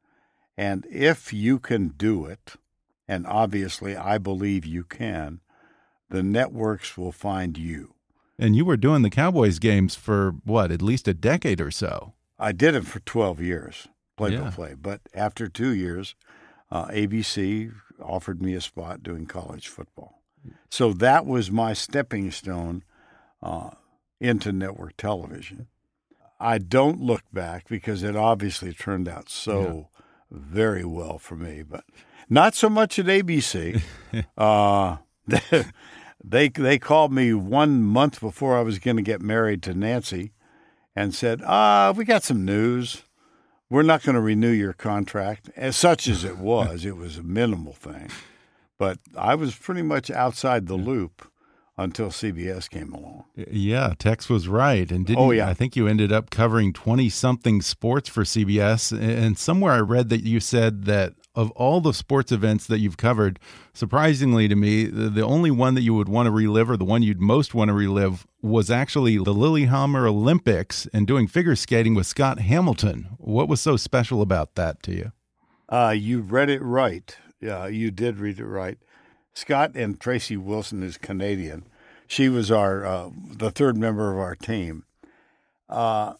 And 0.58 0.86
if 0.90 1.34
you 1.34 1.60
can 1.60 1.90
do 1.90 2.26
it, 2.26 2.54
and 3.08 3.28
obviously 3.28 3.96
I 3.96 4.18
believe 4.18 4.66
you 4.66 4.84
can, 4.84 5.42
the 6.10 6.24
networks 6.24 6.98
will 6.98 7.12
find 7.12 7.58
you. 7.58 7.96
And 8.40 8.56
you 8.56 8.66
were 8.66 8.78
doing 8.78 9.02
the 9.02 9.10
Cowboys 9.10 9.60
games 9.60 9.96
for 9.96 10.36
what, 10.44 10.72
at 10.72 10.82
least 10.82 11.08
a 11.08 11.14
decade 11.14 11.62
or 11.62 11.72
so? 11.72 12.14
I 12.40 12.52
did 12.52 12.74
it 12.74 12.86
for 12.86 13.00
12 13.02 13.40
years, 13.40 13.88
play 14.18 14.36
by 14.36 14.50
play. 14.50 14.74
But 14.74 15.02
after 15.14 15.48
two 15.48 15.70
years, 15.70 16.16
uh, 16.72 16.88
ABC 16.88 17.72
offered 18.02 18.42
me 18.42 18.54
a 18.54 18.62
spot 18.62 19.04
doing 19.04 19.26
college 19.26 19.68
football. 19.68 20.22
So 20.70 20.94
that 20.94 21.26
was 21.26 21.52
my 21.52 21.74
stepping 21.74 22.32
stone 22.32 22.84
uh, 23.44 23.72
into 24.20 24.52
network 24.52 24.98
television. 24.98 25.68
I 26.40 26.58
don't 26.58 27.00
look 27.00 27.24
back 27.32 27.68
because 27.68 28.02
it 28.02 28.16
obviously 28.16 28.74
turned 28.74 29.08
out 29.08 29.30
so 29.30 29.90
yeah. 29.92 30.00
very 30.32 30.84
well 30.84 31.20
for 31.20 31.36
me. 31.36 31.62
But 31.62 31.84
not 32.30 32.56
so 32.56 32.70
much 32.70 32.98
at 32.98 33.06
ABC. 33.06 33.82
uh, 34.38 34.98
they 36.24 36.50
they 36.50 36.80
called 36.80 37.14
me 37.14 37.34
one 37.34 37.84
month 37.84 38.20
before 38.20 38.58
I 38.58 38.62
was 38.62 38.80
going 38.80 38.98
to 38.98 39.04
get 39.04 39.22
married 39.22 39.62
to 39.64 39.74
Nancy, 39.74 40.32
and 40.96 41.14
said, 41.14 41.42
"Ah, 41.46 41.90
uh, 41.90 41.94
we 41.94 42.06
got 42.06 42.24
some 42.24 42.44
news. 42.44 43.04
We're 43.72 43.82
not 43.82 44.04
going 44.04 44.16
to 44.16 44.22
renew 44.22 44.52
your 44.52 44.74
contract." 44.74 45.50
As 45.56 45.76
such 45.76 46.08
as 46.08 46.24
it 46.24 46.38
was, 46.38 46.86
it 46.86 46.98
was 46.98 47.18
a 47.18 47.24
minimal 47.24 47.74
thing, 47.74 48.10
but 48.78 49.00
I 49.18 49.34
was 49.34 49.56
pretty 49.56 49.82
much 49.82 50.12
outside 50.12 50.68
the 50.68 50.76
loop 50.76 51.28
until 51.78 52.10
CBS 52.10 52.70
came 52.70 52.94
along. 52.94 53.24
Yeah, 53.36 53.94
Tex 53.98 54.30
was 54.30 54.48
right, 54.48 54.92
and 54.92 55.06
didn't 55.06 55.20
oh 55.20 55.32
yeah, 55.32 55.48
I 55.48 55.54
think 55.54 55.76
you 55.76 55.88
ended 55.88 56.12
up 56.12 56.30
covering 56.30 56.74
twenty 56.74 57.10
something 57.10 57.62
sports 57.62 58.10
for 58.10 58.24
CBS, 58.24 58.92
and 58.92 59.38
somewhere 59.38 59.74
I 59.74 59.80
read 59.80 60.10
that 60.10 60.24
you 60.24 60.40
said 60.40 60.84
that 60.86 61.14
of 61.34 61.52
all 61.52 61.80
the 61.80 61.94
sports 61.94 62.32
events 62.32 62.68
that 62.68 62.80
you've 62.80 62.98
covered, 62.98 63.40
surprisingly 63.74 64.48
to 64.48 64.56
me, 64.56 64.86
the, 64.86 65.10
the 65.10 65.24
only 65.24 65.50
one 65.50 65.76
that 65.76 65.82
you 65.82 65.94
would 65.94 66.10
want 66.10 66.28
to 66.28 66.32
relive 66.32 66.70
or 66.70 66.76
the 66.76 66.84
one 66.84 67.04
you'd 67.04 67.22
most 67.22 67.54
want 67.54 67.70
to 67.70 67.74
relive 67.74 68.28
was 68.42 68.72
actually 68.72 69.18
the 69.18 69.34
Lillehammer 69.34 70.08
Olympics 70.08 70.88
and 70.94 71.06
doing 71.06 71.28
figure 71.28 71.56
skating 71.56 71.96
with 71.96 72.08
Scott 72.08 72.40
Hamilton. 72.40 73.10
What 73.18 73.48
was 73.48 73.62
so 73.62 73.78
special 73.78 74.22
about 74.22 74.56
that 74.56 74.82
to 74.84 74.94
you? 74.94 75.12
Uh, 75.70 75.96
you 75.98 76.22
read 76.22 76.50
it 76.50 76.62
right. 76.62 77.16
Yeah, 77.40 77.68
you 77.68 77.92
did 77.92 78.18
read 78.18 78.40
it 78.40 78.46
right. 78.46 78.78
Scott 79.34 79.72
and 79.76 80.00
Tracy 80.00 80.38
Wilson 80.38 80.84
is 80.84 80.98
Canadian. 80.98 81.68
She 82.08 82.28
was 82.30 82.52
our 82.52 82.86
uh, 82.86 83.10
the 83.16 83.52
third 83.52 83.78
member 83.78 84.12
of 84.12 84.20
our 84.20 84.36
team. 84.36 84.84
Uh, 85.70 86.16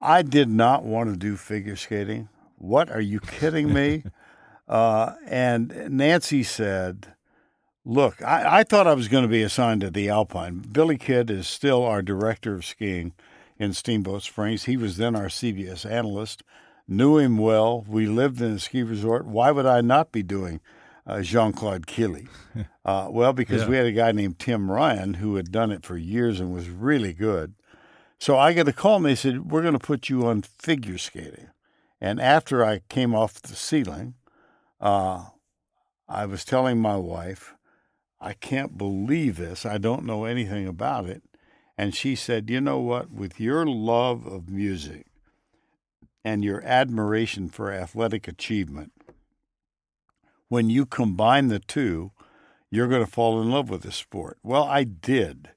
I 0.00 0.22
did 0.22 0.48
not 0.48 0.82
want 0.82 1.10
to 1.10 1.16
do 1.16 1.36
figure 1.36 1.76
skating. 1.76 2.30
What 2.56 2.90
are 2.90 3.00
you 3.00 3.20
kidding 3.20 3.72
me? 3.72 4.04
Uh, 4.70 5.16
and 5.26 5.90
Nancy 5.90 6.44
said, 6.44 7.12
Look, 7.84 8.22
I, 8.22 8.60
I 8.60 8.64
thought 8.64 8.86
I 8.86 8.94
was 8.94 9.08
going 9.08 9.22
to 9.22 9.28
be 9.28 9.42
assigned 9.42 9.80
to 9.80 9.90
the 9.90 10.08
Alpine. 10.08 10.58
Billy 10.70 10.98
Kidd 10.98 11.30
is 11.30 11.48
still 11.48 11.82
our 11.82 12.02
director 12.02 12.54
of 12.54 12.64
skiing 12.64 13.14
in 13.58 13.72
Steamboat 13.72 14.22
Springs. 14.22 14.64
He 14.64 14.76
was 14.76 14.96
then 14.96 15.16
our 15.16 15.26
CBS 15.26 15.90
analyst, 15.90 16.42
knew 16.86 17.16
him 17.16 17.38
well. 17.38 17.84
We 17.88 18.06
lived 18.06 18.40
in 18.40 18.52
a 18.52 18.58
ski 18.58 18.82
resort. 18.82 19.26
Why 19.26 19.50
would 19.50 19.66
I 19.66 19.80
not 19.80 20.12
be 20.12 20.22
doing 20.22 20.60
uh, 21.06 21.22
Jean 21.22 21.52
Claude 21.52 21.86
Killy? 21.86 22.28
Uh, 22.82 23.08
well, 23.10 23.34
because 23.34 23.62
yeah. 23.62 23.68
we 23.68 23.76
had 23.76 23.84
a 23.84 23.92
guy 23.92 24.10
named 24.10 24.38
Tim 24.38 24.70
Ryan 24.70 25.14
who 25.14 25.36
had 25.36 25.52
done 25.52 25.70
it 25.70 25.84
for 25.84 25.98
years 25.98 26.40
and 26.40 26.52
was 26.52 26.70
really 26.70 27.12
good. 27.12 27.54
So 28.18 28.38
I 28.38 28.54
got 28.54 28.68
a 28.68 28.72
call 28.72 28.96
and 28.96 29.04
they 29.04 29.14
said, 29.14 29.50
We're 29.52 29.60
going 29.60 29.74
to 29.74 29.78
put 29.78 30.08
you 30.08 30.26
on 30.26 30.42
figure 30.42 30.96
skating. 30.96 31.48
And 32.00 32.18
after 32.18 32.64
I 32.64 32.80
came 32.88 33.14
off 33.14 33.40
the 33.42 33.54
ceiling, 33.54 34.14
uh, 34.80 35.26
I 36.08 36.24
was 36.24 36.44
telling 36.44 36.80
my 36.80 36.96
wife, 36.96 37.54
I 38.20 38.34
can't 38.34 38.76
believe 38.76 39.36
this. 39.36 39.64
I 39.64 39.78
don't 39.78 40.04
know 40.04 40.24
anything 40.24 40.66
about 40.66 41.06
it. 41.06 41.22
And 41.78 41.94
she 41.94 42.14
said, 42.14 42.50
You 42.50 42.60
know 42.60 42.78
what? 42.78 43.10
With 43.10 43.40
your 43.40 43.64
love 43.66 44.26
of 44.26 44.48
music 44.48 45.06
and 46.24 46.44
your 46.44 46.62
admiration 46.62 47.48
for 47.48 47.72
athletic 47.72 48.28
achievement, 48.28 48.92
when 50.48 50.68
you 50.68 50.84
combine 50.84 51.48
the 51.48 51.60
two, 51.60 52.12
you're 52.70 52.88
going 52.88 53.04
to 53.04 53.10
fall 53.10 53.40
in 53.40 53.50
love 53.50 53.70
with 53.70 53.82
the 53.82 53.92
sport. 53.92 54.38
Well, 54.42 54.64
I 54.64 54.84
did. 54.84 55.50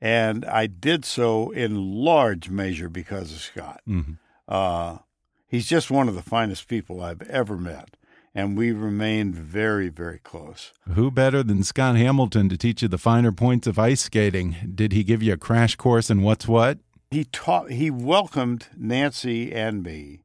And 0.00 0.44
I 0.44 0.66
did 0.66 1.04
so 1.04 1.50
in 1.50 1.94
large 1.94 2.50
measure 2.50 2.88
because 2.88 3.30
of 3.30 3.38
Scott. 3.38 3.82
Mm-hmm. 3.88 4.14
Uh, 4.48 4.98
he's 5.46 5.68
just 5.68 5.92
one 5.92 6.08
of 6.08 6.16
the 6.16 6.22
finest 6.22 6.66
people 6.66 7.00
I've 7.00 7.22
ever 7.22 7.56
met 7.56 7.96
and 8.34 8.56
we 8.56 8.72
remained 8.72 9.34
very, 9.34 9.88
very 9.88 10.18
close. 10.18 10.72
Who 10.94 11.10
better 11.10 11.42
than 11.42 11.62
Scott 11.62 11.96
Hamilton 11.96 12.48
to 12.48 12.56
teach 12.56 12.82
you 12.82 12.88
the 12.88 12.98
finer 12.98 13.32
points 13.32 13.66
of 13.66 13.78
ice 13.78 14.02
skating? 14.02 14.56
Did 14.74 14.92
he 14.92 15.04
give 15.04 15.22
you 15.22 15.34
a 15.34 15.38
crash 15.38 15.76
course 15.76 16.10
in 16.10 16.22
what's 16.22 16.48
what? 16.48 16.78
He 17.10 17.24
taught. 17.24 17.70
He 17.70 17.90
welcomed 17.90 18.68
Nancy 18.76 19.52
and 19.52 19.82
me, 19.82 20.20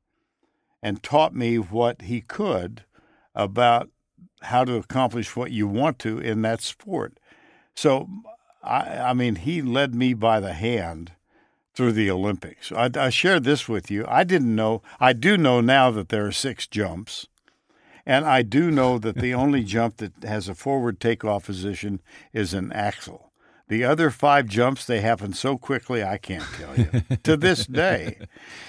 and 0.82 1.04
taught 1.04 1.36
me 1.36 1.58
what 1.60 2.04
he 2.04 2.22
could 2.22 2.86
about 3.36 3.90
how 4.44 4.64
to 4.64 4.76
accomplish 4.76 5.36
what 5.36 5.52
you 5.52 5.68
want 5.68 6.00
to 6.00 6.20
in 6.20 6.42
that 6.44 6.62
sport. 6.62 7.20
So, 7.76 8.08
I, 8.64 8.98
I 9.00 9.14
mean, 9.14 9.36
he 9.36 9.62
led 9.62 9.94
me 9.94 10.14
by 10.14 10.40
the 10.40 10.54
hand 10.54 11.12
through 11.76 11.92
the 11.92 12.10
Olympics. 12.10 12.72
I, 12.72 12.90
I 12.96 13.10
shared 13.10 13.44
this 13.44 13.68
with 13.68 13.92
you. 13.92 14.06
I 14.08 14.24
didn't 14.24 14.56
know. 14.56 14.82
I 15.00 15.14
do 15.14 15.38
know 15.38 15.62
now 15.62 15.92
that 15.92 16.10
there 16.10 16.26
are 16.26 16.32
six 16.32 16.68
jumps. 16.68 17.28
And 18.08 18.24
I 18.26 18.42
do 18.42 18.72
know 18.72 18.98
that 19.00 19.18
the 19.18 19.34
only 19.34 19.66
jump 19.66 19.98
that 19.98 20.24
has 20.24 20.48
a 20.48 20.56
forward 20.56 21.02
takeoff 21.02 21.46
position 21.46 22.00
is 22.32 22.54
an 22.54 22.72
Axel. 22.72 23.34
The 23.68 23.84
other 23.84 24.12
five 24.12 24.48
jumps 24.48 24.86
they 24.86 25.02
happen 25.02 25.34
so 25.34 25.58
quickly 25.58 26.02
I 26.02 26.18
can't 26.18 26.48
tell 26.58 26.74
you 26.78 27.18
to 27.24 27.36
this 27.36 27.66
day. 27.68 28.18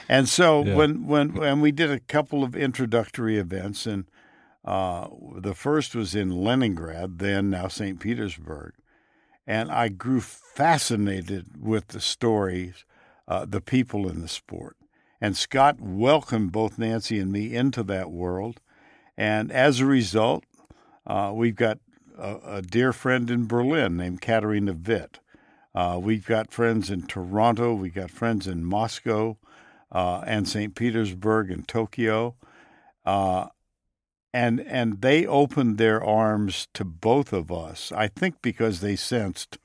And 0.09 0.29
so 0.29 0.64
Yeah. 0.64 0.74
when 0.74 1.07
when 1.07 1.35
when 1.35 1.61
we 1.61 1.70
did 1.70 1.88
a 1.88 2.01
couple 2.01 2.42
of 2.42 2.57
introductory 2.57 3.38
events, 3.38 3.87
and 3.87 4.07
uh, 4.64 5.07
the 5.37 5.55
first 5.55 5.94
was 5.94 6.16
in 6.16 6.42
Leningrad, 6.42 7.20
then 7.20 7.48
now 7.48 7.68
St. 7.68 8.01
Petersburg, 8.01 8.72
and 9.46 9.70
I 9.70 9.87
grew 9.88 10.20
fascinated 10.20 11.46
with 11.62 11.88
the 11.88 12.01
stories, 12.01 12.85
uh, 13.29 13.44
the 13.48 13.61
people 13.61 14.09
in 14.11 14.20
the 14.20 14.29
sport. 14.29 14.77
And 15.20 15.37
Scott 15.37 15.77
welcomed 15.81 16.51
both 16.51 16.77
Nancy 16.77 17.20
and 17.20 17.31
me 17.31 17.55
into 17.55 17.85
that 17.85 18.11
world. 18.11 18.61
And 19.19 19.51
as 19.51 19.81
a 19.81 19.85
result, 19.85 20.45
uh, 21.05 21.33
we've 21.35 21.57
got 21.57 21.81
a, 22.17 22.37
a 22.45 22.63
dear 22.63 22.93
friend 22.93 23.29
in 23.29 23.49
Berlin 23.49 23.97
named 23.97 24.21
Katarina 24.21 24.73
Witt. 24.73 25.19
Uh, 25.75 25.99
we've 26.01 26.25
got 26.25 26.53
friends 26.53 26.89
in 26.89 27.03
Toronto. 27.03 27.75
We've 27.75 27.95
got 27.95 28.13
friends 28.13 28.47
in 28.47 28.65
Moscow 28.65 29.37
uh, 29.91 30.21
and 30.21 30.49
St. 30.49 30.77
Petersburg 30.77 31.51
and 31.51 31.67
Tokyo. 31.67 32.37
Uh, 33.05 33.49
and 34.33 34.61
and 34.61 35.01
they 35.01 35.27
opened 35.27 35.79
their 35.79 36.03
arms 36.05 36.69
to 36.75 36.85
both 36.85 37.33
of 37.33 37.51
us. 37.51 37.91
I 37.91 38.07
think 38.07 38.37
because 38.41 38.81
they 38.81 38.95
sensed 38.95 39.59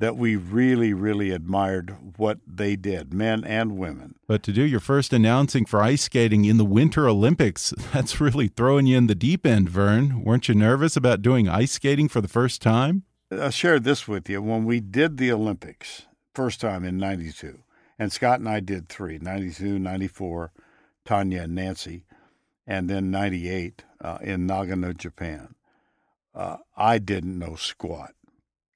that 0.00 0.16
we 0.16 0.36
really, 0.36 0.92
really 0.92 1.30
admired 1.30 1.96
what 2.16 2.38
they 2.46 2.76
did, 2.76 3.12
men 3.12 3.42
and 3.44 3.76
women. 3.76 4.14
But 4.26 4.42
to 4.44 4.52
do 4.52 4.62
your 4.62 4.80
first 4.80 5.12
announcing 5.12 5.64
for 5.64 5.82
ice 5.82 6.02
skating 6.02 6.44
in 6.44 6.56
the 6.56 6.64
Winter 6.64 7.08
Olympics, 7.08 7.70
that's 7.92 8.20
really 8.20 8.48
throwing 8.48 8.86
you 8.86 8.96
in 8.96 9.08
the 9.08 9.14
deep 9.14 9.44
end, 9.44 9.68
Verne. 9.68 10.22
Weren't 10.22 10.48
you 10.48 10.54
nervous 10.54 10.96
about 10.96 11.22
doing 11.22 11.48
ice 11.48 11.72
skating 11.72 12.08
for 12.08 12.20
the 12.20 12.28
first 12.28 12.62
time? 12.62 13.02
I 13.30 13.50
shared 13.50 13.84
this 13.84 14.08
with 14.08 14.28
you 14.28 14.40
when 14.40 14.64
we 14.64 14.80
did 14.80 15.16
the 15.18 15.32
Olympics 15.32 16.06
first 16.34 16.60
time 16.60 16.84
in 16.84 16.96
92. 16.96 17.62
And 17.98 18.12
Scott 18.12 18.38
and 18.38 18.48
I 18.48 18.60
did 18.60 18.88
three 18.88 19.18
92, 19.18 19.78
94, 19.78 20.52
Tonya 21.04 21.42
and 21.42 21.54
Nancy, 21.54 22.04
and 22.66 22.88
then 22.88 23.10
98 23.10 23.84
uh, 24.00 24.18
in 24.22 24.46
Nagano, 24.46 24.96
Japan. 24.96 25.56
Uh, 26.34 26.58
I 26.76 26.98
didn't 26.98 27.38
know 27.38 27.56
squat. 27.56 28.14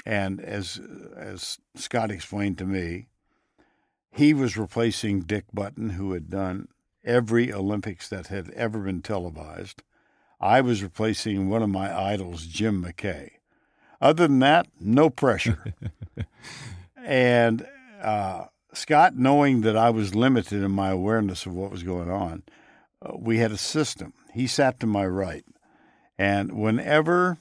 And 0.04 0.40
as, 0.40 0.80
as 1.16 1.58
Scott 1.76 2.10
explained 2.10 2.58
to 2.58 2.64
me, 2.64 3.06
he 4.10 4.34
was 4.34 4.56
replacing 4.56 5.20
Dick 5.20 5.44
Button, 5.52 5.90
who 5.90 6.12
had 6.12 6.28
done 6.28 6.68
every 7.04 7.52
Olympics 7.52 8.08
that 8.08 8.26
had 8.26 8.50
ever 8.50 8.80
been 8.80 9.02
televised. 9.02 9.82
I 10.40 10.60
was 10.60 10.82
replacing 10.82 11.48
one 11.48 11.62
of 11.62 11.70
my 11.70 11.96
idols, 11.96 12.46
Jim 12.46 12.84
McKay. 12.84 13.30
Other 14.00 14.26
than 14.26 14.40
that, 14.40 14.66
no 14.80 15.08
pressure. 15.08 15.74
and 16.96 17.66
uh, 18.02 18.46
Scott, 18.74 19.16
knowing 19.16 19.60
that 19.60 19.76
I 19.76 19.90
was 19.90 20.14
limited 20.14 20.62
in 20.62 20.72
my 20.72 20.90
awareness 20.90 21.46
of 21.46 21.54
what 21.54 21.70
was 21.70 21.84
going 21.84 22.10
on, 22.10 22.42
uh, 23.00 23.12
we 23.16 23.38
had 23.38 23.52
a 23.52 23.58
system. 23.58 24.12
He 24.32 24.46
sat 24.46 24.80
to 24.80 24.86
my 24.86 25.06
right. 25.06 25.44
And 26.18 26.52
whenever 26.52 27.38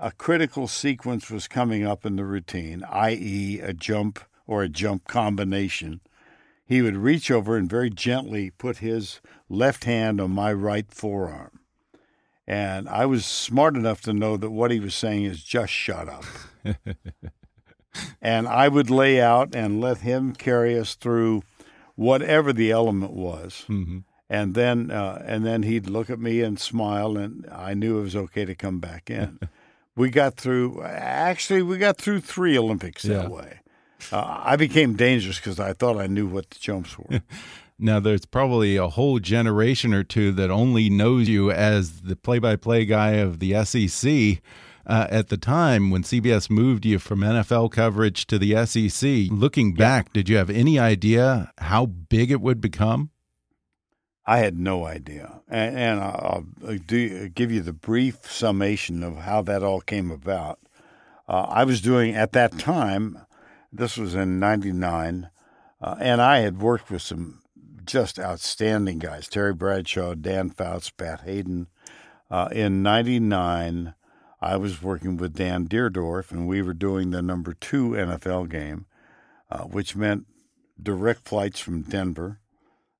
a 0.00 0.12
critical 0.12 0.66
sequence 0.66 1.30
was 1.30 1.46
coming 1.46 1.86
up 1.86 2.06
in 2.06 2.16
the 2.16 2.24
routine, 2.24 2.82
i.e., 2.90 3.60
a 3.60 3.72
jump 3.72 4.18
or 4.46 4.62
a 4.62 4.68
jump 4.68 5.06
combination, 5.06 6.00
he 6.64 6.82
would 6.82 6.96
reach 6.96 7.30
over 7.30 7.56
and 7.56 7.68
very 7.68 7.90
gently 7.90 8.50
put 8.50 8.78
his 8.78 9.20
left 9.48 9.84
hand 9.84 10.20
on 10.20 10.30
my 10.30 10.52
right 10.52 10.92
forearm. 10.92 11.60
And 12.46 12.88
I 12.88 13.06
was 13.06 13.26
smart 13.26 13.76
enough 13.76 14.00
to 14.02 14.12
know 14.12 14.36
that 14.36 14.50
what 14.50 14.70
he 14.70 14.80
was 14.80 14.94
saying 14.94 15.24
is 15.24 15.44
just 15.44 15.72
shut 15.72 16.08
up. 16.08 16.24
and 18.22 18.48
I 18.48 18.68
would 18.68 18.90
lay 18.90 19.20
out 19.20 19.54
and 19.54 19.80
let 19.80 19.98
him 19.98 20.34
carry 20.34 20.78
us 20.78 20.94
through 20.94 21.42
whatever 21.94 22.52
the 22.52 22.70
element 22.70 23.12
was. 23.12 23.64
And 24.28 24.54
then, 24.54 24.90
uh, 24.90 25.22
and 25.26 25.44
then 25.44 25.64
he'd 25.64 25.88
look 25.88 26.08
at 26.08 26.20
me 26.20 26.40
and 26.40 26.58
smile, 26.58 27.16
and 27.16 27.46
I 27.52 27.74
knew 27.74 27.98
it 27.98 28.02
was 28.02 28.16
okay 28.16 28.44
to 28.44 28.54
come 28.54 28.78
back 28.78 29.10
in. 29.10 29.38
we 30.00 30.10
got 30.10 30.34
through. 30.34 30.82
Actually, 30.82 31.62
we 31.62 31.78
got 31.78 31.98
through 31.98 32.20
three 32.20 32.58
Olympics 32.58 33.02
that 33.02 33.30
way. 33.30 33.60
Uh, 34.10 34.40
I 34.44 34.56
became 34.56 34.96
dangerous 34.96 35.36
because 35.36 35.60
I 35.60 35.74
thought 35.74 35.98
I 35.98 36.06
knew 36.06 36.26
what 36.26 36.50
the 36.50 36.58
jumps 36.58 36.98
were. 36.98 37.20
Now, 37.82 37.98
there's 37.98 38.26
probably 38.26 38.76
a 38.76 38.88
whole 38.88 39.20
generation 39.20 39.94
or 39.94 40.04
two 40.04 40.32
that 40.32 40.50
only 40.50 40.90
knows 40.90 41.30
you 41.30 41.50
as 41.50 42.02
the 42.02 42.14
play 42.14 42.38
by 42.38 42.56
play 42.56 42.84
guy 42.84 43.12
of 43.12 43.38
the 43.38 43.64
SEC. 43.64 44.42
Uh, 44.86 45.06
at 45.08 45.28
the 45.28 45.38
time 45.38 45.90
when 45.90 46.02
CBS 46.02 46.50
moved 46.50 46.84
you 46.84 46.98
from 46.98 47.20
NFL 47.20 47.70
coverage 47.70 48.26
to 48.26 48.38
the 48.38 48.66
SEC, 48.66 49.30
looking 49.30 49.72
back, 49.72 50.12
did 50.12 50.28
you 50.28 50.36
have 50.36 50.50
any 50.50 50.78
idea 50.78 51.52
how 51.56 51.86
big 51.86 52.30
it 52.30 52.42
would 52.42 52.60
become? 52.60 53.12
I 54.30 54.38
had 54.38 54.56
no 54.56 54.84
idea, 54.84 55.42
and, 55.48 55.76
and 55.76 56.00
I'll 56.00 56.46
I'll 56.64 56.78
do, 56.78 57.28
give 57.30 57.50
you 57.50 57.62
the 57.62 57.72
brief 57.72 58.30
summation 58.30 59.02
of 59.02 59.16
how 59.16 59.42
that 59.42 59.64
all 59.64 59.80
came 59.80 60.12
about. 60.12 60.60
Uh, 61.28 61.46
I 61.48 61.64
was 61.64 61.80
doing 61.80 62.14
at 62.14 62.30
that 62.30 62.56
time. 62.56 63.18
This 63.72 63.96
was 63.96 64.14
in 64.14 64.38
'99, 64.38 65.30
uh, 65.80 65.96
and 65.98 66.22
I 66.22 66.38
had 66.38 66.62
worked 66.62 66.92
with 66.92 67.02
some 67.02 67.42
just 67.84 68.20
outstanding 68.20 69.00
guys: 69.00 69.26
Terry 69.26 69.52
Bradshaw, 69.52 70.14
Dan 70.14 70.50
Fouts, 70.50 70.90
Pat 70.90 71.22
Haden. 71.22 71.66
Uh, 72.30 72.50
in 72.52 72.84
'99, 72.84 73.94
I 74.40 74.56
was 74.56 74.80
working 74.80 75.16
with 75.16 75.34
Dan 75.34 75.66
Dierdorf, 75.66 76.30
and 76.30 76.46
we 76.46 76.62
were 76.62 76.72
doing 76.72 77.10
the 77.10 77.20
number 77.20 77.52
two 77.52 77.96
NFL 77.96 78.48
game, 78.48 78.86
uh, 79.50 79.64
which 79.64 79.96
meant 79.96 80.28
direct 80.80 81.26
flights 81.26 81.58
from 81.58 81.82
Denver 81.82 82.38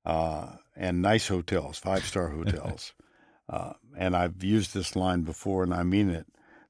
uh, 0.04 0.56
and 0.80 1.02
nice 1.02 1.28
hotels, 1.28 1.78
five 1.78 2.04
star 2.04 2.28
hotels. 2.36 2.94
uh, 3.48 3.74
and 3.96 4.16
I've 4.16 4.42
used 4.42 4.72
this 4.74 4.96
line 4.96 5.22
before, 5.22 5.62
and 5.62 5.74
I 5.74 5.84
mean 5.84 6.10
it. 6.10 6.26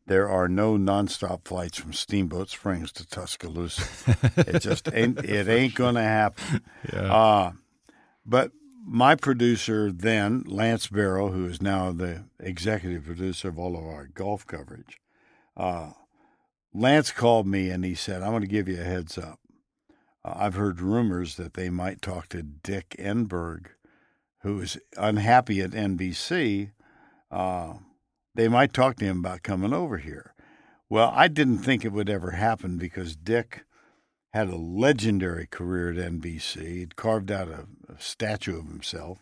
There 0.06 0.28
are 0.28 0.48
no 0.48 0.76
nonstop 0.76 1.44
flights 1.46 1.78
from 1.78 1.92
Steamboat 1.92 2.50
Springs 2.50 2.90
to 2.92 3.06
Tuscaloosa. 3.06 4.16
it 4.36 4.60
just 4.60 4.90
ain't. 4.92 5.18
It 5.24 5.48
ain't 5.48 5.76
gonna 5.76 6.02
happen. 6.02 6.62
Uh, 6.92 7.52
but 8.26 8.50
my 8.84 9.14
producer 9.14 9.92
then, 9.92 10.42
Lance 10.46 10.88
Barrow, 10.88 11.28
who 11.30 11.46
is 11.46 11.62
now 11.62 11.92
the 11.92 12.24
executive 12.40 13.04
producer 13.04 13.48
of 13.50 13.58
all 13.58 13.76
of 13.76 13.84
our 13.84 14.06
golf 14.06 14.44
coverage, 14.46 14.98
uh, 15.56 15.90
Lance 16.74 17.12
called 17.12 17.46
me 17.46 17.70
and 17.70 17.84
he 17.84 17.94
said, 17.94 18.22
"I'm 18.22 18.30
going 18.30 18.42
to 18.42 18.48
give 18.48 18.66
you 18.68 18.80
a 18.80 18.84
heads 18.84 19.16
up. 19.16 19.38
Uh, 20.24 20.32
I've 20.34 20.54
heard 20.54 20.80
rumors 20.80 21.36
that 21.36 21.54
they 21.54 21.70
might 21.70 22.02
talk 22.02 22.28
to 22.30 22.42
Dick 22.42 22.96
Enberg, 22.98 23.66
who 24.42 24.60
is 24.60 24.78
unhappy 24.96 25.60
at 25.60 25.70
NBC. 25.70 26.70
Uh, 27.30 27.74
they 28.34 28.48
might 28.48 28.72
talk 28.72 28.96
to 28.96 29.04
him 29.04 29.18
about 29.18 29.42
coming 29.42 29.72
over 29.72 29.98
here. 29.98 30.34
Well, 30.88 31.12
I 31.14 31.28
didn't 31.28 31.58
think 31.58 31.84
it 31.84 31.92
would 31.92 32.10
ever 32.10 32.32
happen 32.32 32.76
because 32.76 33.16
Dick 33.16 33.64
had 34.32 34.48
a 34.48 34.56
legendary 34.56 35.46
career 35.46 35.90
at 35.90 36.12
NBC. 36.12 36.78
He'd 36.78 36.96
carved 36.96 37.30
out 37.30 37.48
a, 37.48 37.66
a 37.92 38.00
statue 38.00 38.58
of 38.58 38.66
himself. 38.66 39.18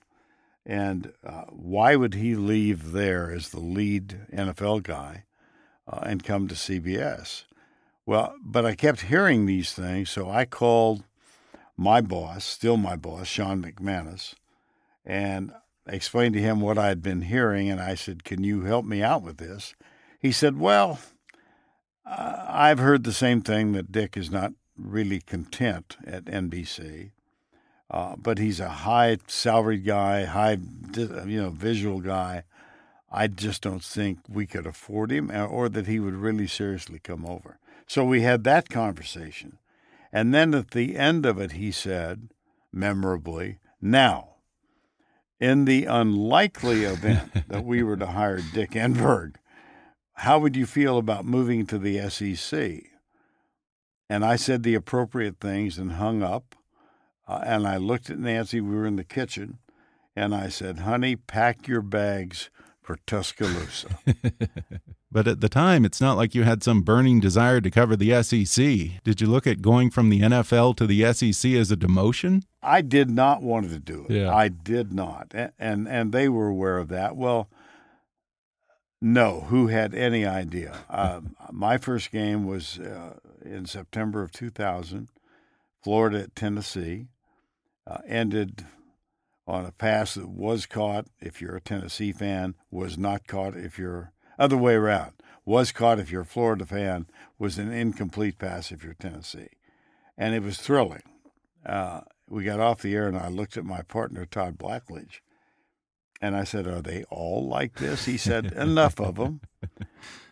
And 0.65 1.13
uh, 1.25 1.45
why 1.49 1.97
would 1.97 2.15
he 2.15 2.35
leave 2.35 2.93
there 2.93 3.31
as 3.31 3.49
the 3.49 3.61
lead 3.61 4.27
NFL 4.33 4.83
guy 4.83 5.25
uh, 5.87 6.01
and 6.03 6.23
come 6.23 6.47
to 6.49 6.55
CBS? 6.55 7.45
Well, 8.05 8.35
but 8.43 8.67
I 8.67 8.75
kept 8.75 9.03
hearing 9.03 9.47
these 9.47 9.73
things, 9.73 10.11
so 10.11 10.31
I 10.31 10.45
called 10.45 11.05
my 11.77 12.01
boss, 12.01 12.45
still 12.45 12.77
my 12.77 12.97
boss, 12.97 13.27
Sean 13.27 13.63
McManus, 13.63 14.35
and 15.05 15.53
I 15.87 15.93
explained 15.93 16.35
to 16.35 16.41
him 16.41 16.61
what 16.61 16.79
I 16.79 16.89
had 16.89 17.03
been 17.03 17.23
hearing, 17.23 17.71
and 17.71 17.81
I 17.81 17.95
said, 17.95 18.25
"Can 18.25 18.45
you 18.45 18.63
help 18.63 18.85
me 18.85 19.03
out 19.03 19.23
with 19.23 19.39
this?" 19.39 19.75
He 20.19 20.33
said, 20.33 20.59
"Well, 20.59 20.99
uh, 22.05 22.45
I've 22.49 22.79
heard 22.79 23.05
the 23.05 23.13
same 23.13 23.41
thing 23.41 23.73
that 23.73 23.93
Dick 23.93 24.17
is 24.17 24.31
not 24.31 24.53
really 24.77 25.21
content 25.21 25.97
at 26.07 26.25
NBC, 26.27 27.11
uh, 27.91 28.17
but 28.17 28.39
he's 28.39 28.61
a 28.61 28.69
high 28.69 29.19
salaried 29.27 29.85
guy, 29.85 30.25
high 30.25 30.59
you 30.97 31.43
know 31.43 31.51
visual 31.51 32.01
guy, 32.01 32.45
I 33.11 33.27
just 33.27 33.63
don't 33.63 33.83
think 33.83 34.21
we 34.29 34.47
could 34.47 34.67
afford 34.67 35.11
him 35.11 35.31
uh, 35.31 35.47
or 35.47 35.69
that 35.71 35.87
he 35.87 35.99
would 35.99 36.15
really 36.15 36.47
seriously 36.47 36.99
come 36.99 37.25
over. 37.25 37.59
So 37.87 38.05
we 38.05 38.21
had 38.21 38.45
that 38.45 38.69
conversation. 38.69 39.59
And 40.13 40.35
then 40.35 40.55
at 40.55 40.73
the 40.73 40.97
end 40.97 41.25
of 41.25 41.39
it, 41.39 41.53
he 41.53 41.73
said, 41.73 42.29
memorably, 42.73 43.59
Now, 43.81 44.37
in 45.41 45.65
the 45.65 45.85
unlikely 45.85 46.85
event 46.85 47.49
that 47.49 47.65
we 47.65 47.83
were 47.83 47.97
to 47.97 48.07
hire 48.19 48.41
Dick 48.53 48.73
Enberg, 48.73 49.37
how 50.15 50.39
would 50.39 50.57
you 50.57 50.67
feel 50.67 50.99
about 50.99 51.25
moving 51.25 51.67
to 51.67 51.79
the 51.79 52.09
SEC? 52.11 52.83
And 54.11 54.25
I 54.25 54.37
said 54.37 54.63
the 54.63 54.75
appropriate 54.75 55.39
things 55.39 55.79
and 55.79 55.93
hung 55.93 56.23
up. 56.23 56.55
Uh, 57.27 57.43
and 57.45 57.69
I 57.69 57.77
looked 57.77 58.11
at 58.11 58.19
Nancy. 58.19 58.61
We 58.61 58.75
were 58.75 58.87
in 58.87 58.97
the 58.97 59.05
kitchen. 59.05 59.59
And 60.17 60.35
I 60.35 60.49
said, 60.49 60.81
honey, 60.81 61.15
pack 61.15 61.69
your 61.69 61.83
bags 61.83 62.51
for 62.83 62.99
Tuscaloosa. 63.07 63.99
but 65.13 65.29
at 65.29 65.41
the 65.41 65.49
time, 65.49 65.85
it's 65.85 66.01
not 66.01 66.17
like 66.17 66.35
you 66.35 66.45
had 66.45 66.63
some 66.65 66.81
burning 66.83 67.21
desire 67.21 67.61
to 67.61 67.71
cover 67.71 67.95
the 67.95 68.23
SEC. 68.23 69.03
Did 69.05 69.21
you 69.21 69.27
look 69.27 69.47
at 69.47 69.63
going 69.63 69.91
from 69.91 70.09
the 70.09 70.23
NFL 70.23 70.77
to 70.79 70.87
the 70.87 71.13
SEC 71.13 71.53
as 71.53 71.71
a 71.71 71.77
demotion? 71.77 72.43
I 72.63 72.81
did 72.81 73.11
not 73.11 73.43
want 73.43 73.71
to 73.71 73.79
do 73.79 74.07
it. 74.09 74.15
Yeah. 74.17 74.35
I 74.35 74.49
did 74.49 74.93
not. 74.93 75.33
And 75.59 75.89
and 75.89 76.13
they 76.13 76.29
were 76.29 76.49
aware 76.49 76.79
of 76.79 76.89
that. 76.89 77.17
Well, 77.17 77.49
no, 79.01 79.43
who 79.43 79.69
had 79.69 79.95
any 79.95 80.25
idea? 80.27 80.79
Um, 80.91 81.37
my 81.53 81.79
first 81.79 82.11
game 82.11 82.45
was 82.47 82.79
uh, 82.81 83.19
in 83.45 83.67
September 83.67 84.23
of 84.23 84.33
2000, 84.33 85.09
Florida 85.85 86.23
at 86.23 86.35
Tennessee. 86.35 87.09
Uh, 87.87 87.99
ended 88.07 88.67
on 89.47 89.65
a 89.65 89.73
pass 89.73 90.15
that 90.15 90.29
was 90.29 90.67
caught 90.67 91.07
if 91.21 91.41
you're 91.41 91.57
a 91.57 91.61
Tennessee 91.61 92.13
fan, 92.13 92.55
was 92.71 92.99
not 92.99 93.27
caught 93.27 93.57
if 93.57 93.79
you're 93.79 94.13
other 94.39 94.57
way 94.57 94.75
around. 94.75 95.13
Was 95.45 95.73
caught 95.73 95.99
if 95.99 96.11
you're 96.11 96.23
a 96.23 96.27
Florida 96.27 96.67
fan, 96.67 97.07
was 97.39 97.57
an 97.59 97.73
incomplete 97.73 98.39
pass 98.39 98.71
if 98.71 98.85
you're 98.85 98.93
Tennessee. 98.95 99.49
And 100.19 100.35
it 100.35 100.43
was 100.43 100.59
thrilling. 100.59 101.03
Uh, 101.65 102.01
we 102.29 102.45
got 102.45 102.61
off 102.61 102.83
the 102.83 102.95
air 102.95 103.09
and 103.09 103.17
I 103.17 103.29
looked 103.29 103.57
at 103.57 103.65
my 103.65 103.83
partner, 103.83 104.27
Todd 104.27 104.59
Blackledge, 104.59 105.21
and 106.21 106.37
I 106.37 106.45
said, 106.45 106.67
Are 106.67 106.83
they 106.83 107.05
all 107.11 107.47
like 107.47 107.75
this? 107.75 108.05
He 108.05 108.17
said, 108.17 108.53
Enough 108.53 109.01
of 109.01 109.17
them. 109.17 109.41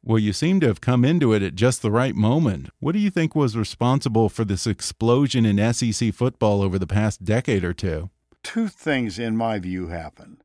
Well, 0.09 0.21
you 0.21 0.33
seem 0.33 0.61
to 0.61 0.69
have 0.69 0.81
come 0.81 1.05
into 1.05 1.33
it 1.33 1.43
at 1.43 1.57
just 1.57 1.83
the 1.83 1.91
right 1.91 2.15
moment. 2.15 2.69
What 2.79 2.93
do 2.93 3.01
you 3.01 3.11
think 3.11 3.35
was 3.35 3.57
responsible 3.57 4.29
for 4.29 4.45
this 4.45 4.65
explosion 4.65 5.45
in 5.45 5.73
SEC 5.75 6.15
football 6.15 6.63
over 6.63 6.79
the 6.79 6.87
past 6.87 7.25
decade 7.25 7.65
or 7.65 7.73
two? 7.73 8.11
two 8.47 8.69
things, 8.69 9.19
in 9.19 9.37
my 9.37 9.59
view, 9.59 9.89
happened. 9.89 10.45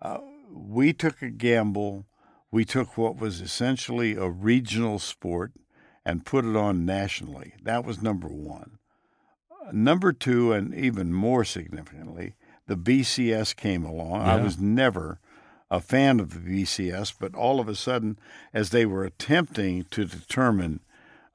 Uh, 0.00 0.18
we 0.48 0.92
took 0.92 1.20
a 1.20 1.30
gamble. 1.30 2.06
We 2.52 2.64
took 2.64 2.96
what 2.96 3.16
was 3.16 3.40
essentially 3.40 4.14
a 4.14 4.28
regional 4.28 5.00
sport 5.00 5.52
and 6.04 6.24
put 6.24 6.44
it 6.44 6.54
on 6.54 6.86
nationally. 6.86 7.54
That 7.60 7.84
was 7.84 8.00
number 8.00 8.28
one. 8.28 8.78
Number 9.72 10.12
two, 10.12 10.52
and 10.52 10.74
even 10.74 11.12
more 11.12 11.44
significantly, 11.44 12.34
the 12.66 12.76
BCS 12.76 13.56
came 13.56 13.84
along. 13.84 14.22
I 14.22 14.36
was 14.36 14.58
never 14.58 15.18
a 15.70 15.80
fan 15.80 16.18
of 16.18 16.34
the 16.34 16.62
BCS, 16.62 17.14
but 17.18 17.34
all 17.34 17.60
of 17.60 17.68
a 17.68 17.74
sudden, 17.74 18.18
as 18.52 18.70
they 18.70 18.84
were 18.84 19.04
attempting 19.04 19.84
to 19.90 20.04
determine 20.04 20.80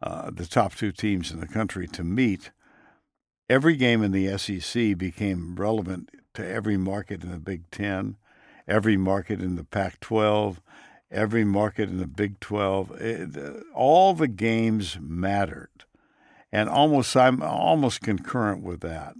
uh, 0.01 0.29
the 0.29 0.45
top 0.45 0.75
two 0.75 0.91
teams 0.91 1.31
in 1.31 1.39
the 1.39 1.47
country 1.47 1.87
to 1.87 2.03
meet, 2.03 2.51
every 3.49 3.75
game 3.75 4.03
in 4.03 4.11
the 4.11 4.37
SEC 4.37 4.97
became 4.97 5.55
relevant 5.55 6.09
to 6.33 6.45
every 6.45 6.77
market 6.77 7.23
in 7.23 7.31
the 7.31 7.39
Big 7.39 7.69
Ten, 7.71 8.17
every 8.67 8.97
market 8.97 9.41
in 9.41 9.55
the 9.55 9.63
Pac 9.63 9.99
12, 10.01 10.61
every 11.09 11.45
market 11.45 11.89
in 11.89 11.97
the 11.97 12.07
Big 12.07 12.39
12. 12.41 12.91
It, 13.01 13.37
uh, 13.37 13.61
all 13.73 14.13
the 14.13 14.27
games 14.27 14.97
mattered. 15.01 15.84
And 16.51 16.69
almost, 16.69 17.15
I'm 17.17 17.41
almost 17.41 18.01
concurrent 18.01 18.63
with 18.63 18.81
that. 18.81 19.15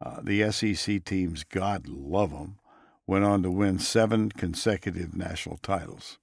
Uh, 0.00 0.20
the 0.22 0.50
SEC 0.50 1.04
teams, 1.04 1.44
God 1.44 1.88
love 1.88 2.30
them, 2.30 2.58
went 3.06 3.24
on 3.24 3.42
to 3.42 3.50
win 3.50 3.78
seven 3.78 4.30
consecutive 4.30 5.14
national 5.16 5.58
titles. 5.58 6.18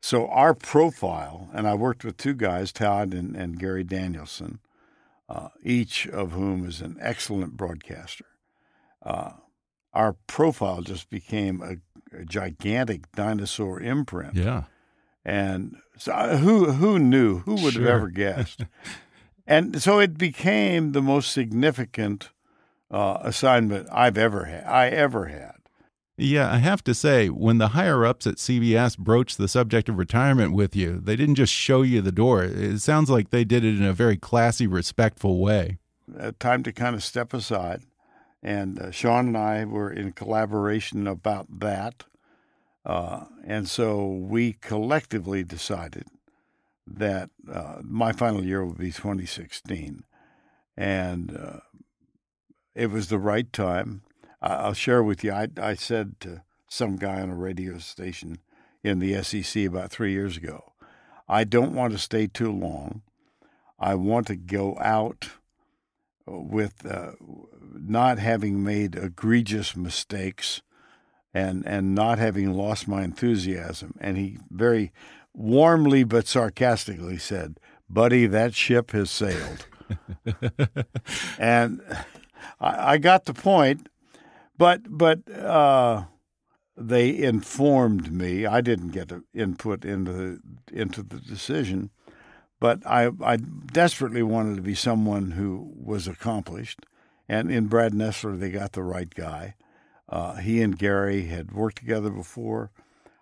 So 0.00 0.28
our 0.28 0.54
profile, 0.54 1.48
and 1.52 1.66
I 1.66 1.74
worked 1.74 2.04
with 2.04 2.16
two 2.16 2.34
guys, 2.34 2.72
Todd 2.72 3.12
and, 3.14 3.34
and 3.34 3.58
Gary 3.58 3.82
Danielson, 3.82 4.60
uh, 5.28 5.48
each 5.62 6.06
of 6.06 6.32
whom 6.32 6.66
is 6.66 6.80
an 6.80 6.96
excellent 7.00 7.56
broadcaster. 7.56 8.26
Uh, 9.02 9.32
our 9.92 10.14
profile 10.26 10.82
just 10.82 11.10
became 11.10 11.62
a, 11.62 12.16
a 12.16 12.24
gigantic 12.24 13.10
dinosaur 13.12 13.80
imprint. 13.80 14.34
Yeah. 14.34 14.64
And 15.24 15.76
so 15.96 16.12
uh, 16.12 16.36
who 16.38 16.72
who 16.72 16.98
knew? 16.98 17.40
Who 17.40 17.56
would 17.56 17.74
have 17.74 17.86
ever 17.86 18.08
guessed? 18.08 18.64
and 19.48 19.82
so 19.82 19.98
it 19.98 20.18
became 20.18 20.92
the 20.92 21.02
most 21.02 21.32
significant 21.32 22.28
uh, 22.90 23.18
assignment 23.22 23.88
I've 23.90 24.18
ever 24.18 24.44
had. 24.44 24.64
I 24.64 24.88
ever 24.88 25.26
had. 25.26 25.54
Yeah, 26.18 26.52
I 26.52 26.58
have 26.58 26.84
to 26.84 26.94
say, 26.94 27.28
when 27.28 27.58
the 27.58 27.68
higher 27.68 28.04
ups 28.04 28.26
at 28.26 28.36
CBS 28.36 28.98
broached 28.98 29.38
the 29.38 29.48
subject 29.48 29.88
of 29.88 29.98
retirement 29.98 30.52
with 30.52 30.76
you, 30.76 31.00
they 31.00 31.16
didn't 31.16 31.36
just 31.36 31.52
show 31.52 31.82
you 31.82 32.02
the 32.02 32.12
door. 32.12 32.42
It 32.42 32.80
sounds 32.80 33.08
like 33.08 33.30
they 33.30 33.44
did 33.44 33.64
it 33.64 33.76
in 33.76 33.84
a 33.84 33.92
very 33.92 34.16
classy, 34.16 34.66
respectful 34.66 35.38
way. 35.38 35.78
uh, 36.18 36.32
time 36.38 36.62
to 36.64 36.72
kind 36.72 36.94
of 36.94 37.02
step 37.04 37.32
aside. 37.32 37.82
And 38.42 38.78
uh, 38.78 38.90
Sean 38.90 39.28
and 39.28 39.36
I 39.36 39.64
were 39.64 39.90
in 39.90 40.12
collaboration 40.12 41.06
about 41.06 41.60
that. 41.60 42.04
Uh, 42.84 43.24
and 43.44 43.68
so 43.68 44.06
we 44.06 44.54
collectively 44.54 45.44
decided 45.44 46.04
that 46.96 47.30
uh, 47.52 47.76
my 47.82 48.12
final 48.12 48.44
year 48.44 48.64
would 48.64 48.78
be 48.78 48.92
2016. 48.92 50.04
And 50.76 51.36
uh, 51.36 51.60
it 52.74 52.90
was 52.90 53.08
the 53.08 53.18
right 53.18 53.52
time. 53.52 54.02
I- 54.40 54.54
I'll 54.54 54.74
share 54.74 55.02
with 55.02 55.24
you, 55.24 55.32
I, 55.32 55.48
I 55.60 55.74
said 55.74 56.20
to 56.20 56.42
some 56.68 56.96
guy 56.96 57.20
on 57.20 57.30
a 57.30 57.34
radio 57.36 57.78
station 57.78 58.38
in 58.84 58.98
the 58.98 59.22
SEC 59.22 59.64
about 59.64 59.90
three 59.90 60.12
years 60.12 60.36
ago, 60.36 60.72
I 61.28 61.44
don't 61.44 61.74
want 61.74 61.92
to 61.92 61.98
stay 61.98 62.26
too 62.26 62.52
long. 62.52 63.02
I 63.78 63.94
want 63.94 64.26
to 64.28 64.36
go 64.36 64.76
out 64.80 65.30
with 66.26 66.84
uh, 66.86 67.12
not 67.72 68.18
having 68.18 68.62
made 68.62 68.96
egregious 68.96 69.76
mistakes 69.76 70.62
and 71.34 71.66
and 71.66 71.94
not 71.94 72.18
having 72.18 72.52
lost 72.52 72.88
my 72.88 73.02
enthusiasm. 73.02 73.94
And 74.00 74.16
he 74.16 74.38
very 74.50 74.92
warmly 75.38 76.02
but 76.04 76.26
sarcastically 76.26 77.16
said, 77.16 77.58
"Buddy, 77.88 78.26
that 78.26 78.54
ship 78.54 78.90
has 78.90 79.10
sailed." 79.10 79.66
and 81.38 81.80
I, 82.60 82.92
I 82.92 82.98
got 82.98 83.24
the 83.24 83.34
point, 83.34 83.88
but 84.58 84.82
but 84.88 85.30
uh, 85.30 86.04
they 86.76 87.16
informed 87.16 88.12
me. 88.12 88.44
I 88.44 88.60
didn't 88.60 88.88
get 88.88 89.12
input 89.32 89.84
into 89.84 90.12
the, 90.12 90.40
into 90.72 91.02
the 91.02 91.18
decision, 91.18 91.90
but 92.60 92.84
I 92.84 93.10
I 93.22 93.36
desperately 93.36 94.22
wanted 94.22 94.56
to 94.56 94.62
be 94.62 94.74
someone 94.74 95.32
who 95.32 95.72
was 95.76 96.08
accomplished, 96.08 96.84
and 97.28 97.50
in 97.50 97.68
Brad 97.68 97.92
Nessler 97.92 98.38
they 98.38 98.50
got 98.50 98.72
the 98.72 98.82
right 98.82 99.12
guy. 99.14 99.54
Uh, 100.08 100.36
he 100.36 100.62
and 100.62 100.78
Gary 100.78 101.26
had 101.26 101.52
worked 101.52 101.76
together 101.76 102.10
before. 102.10 102.70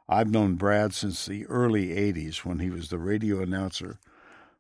I've 0.09 0.31
known 0.31 0.55
Brad 0.55 0.95
since 0.95 1.27
the 1.27 1.47
early 1.47 1.89
'80s 1.89 2.39
when 2.45 2.59
he 2.61 2.71
was 2.71 2.89
the 2.89 2.99
radio 2.99 3.41
announcer 3.41 3.99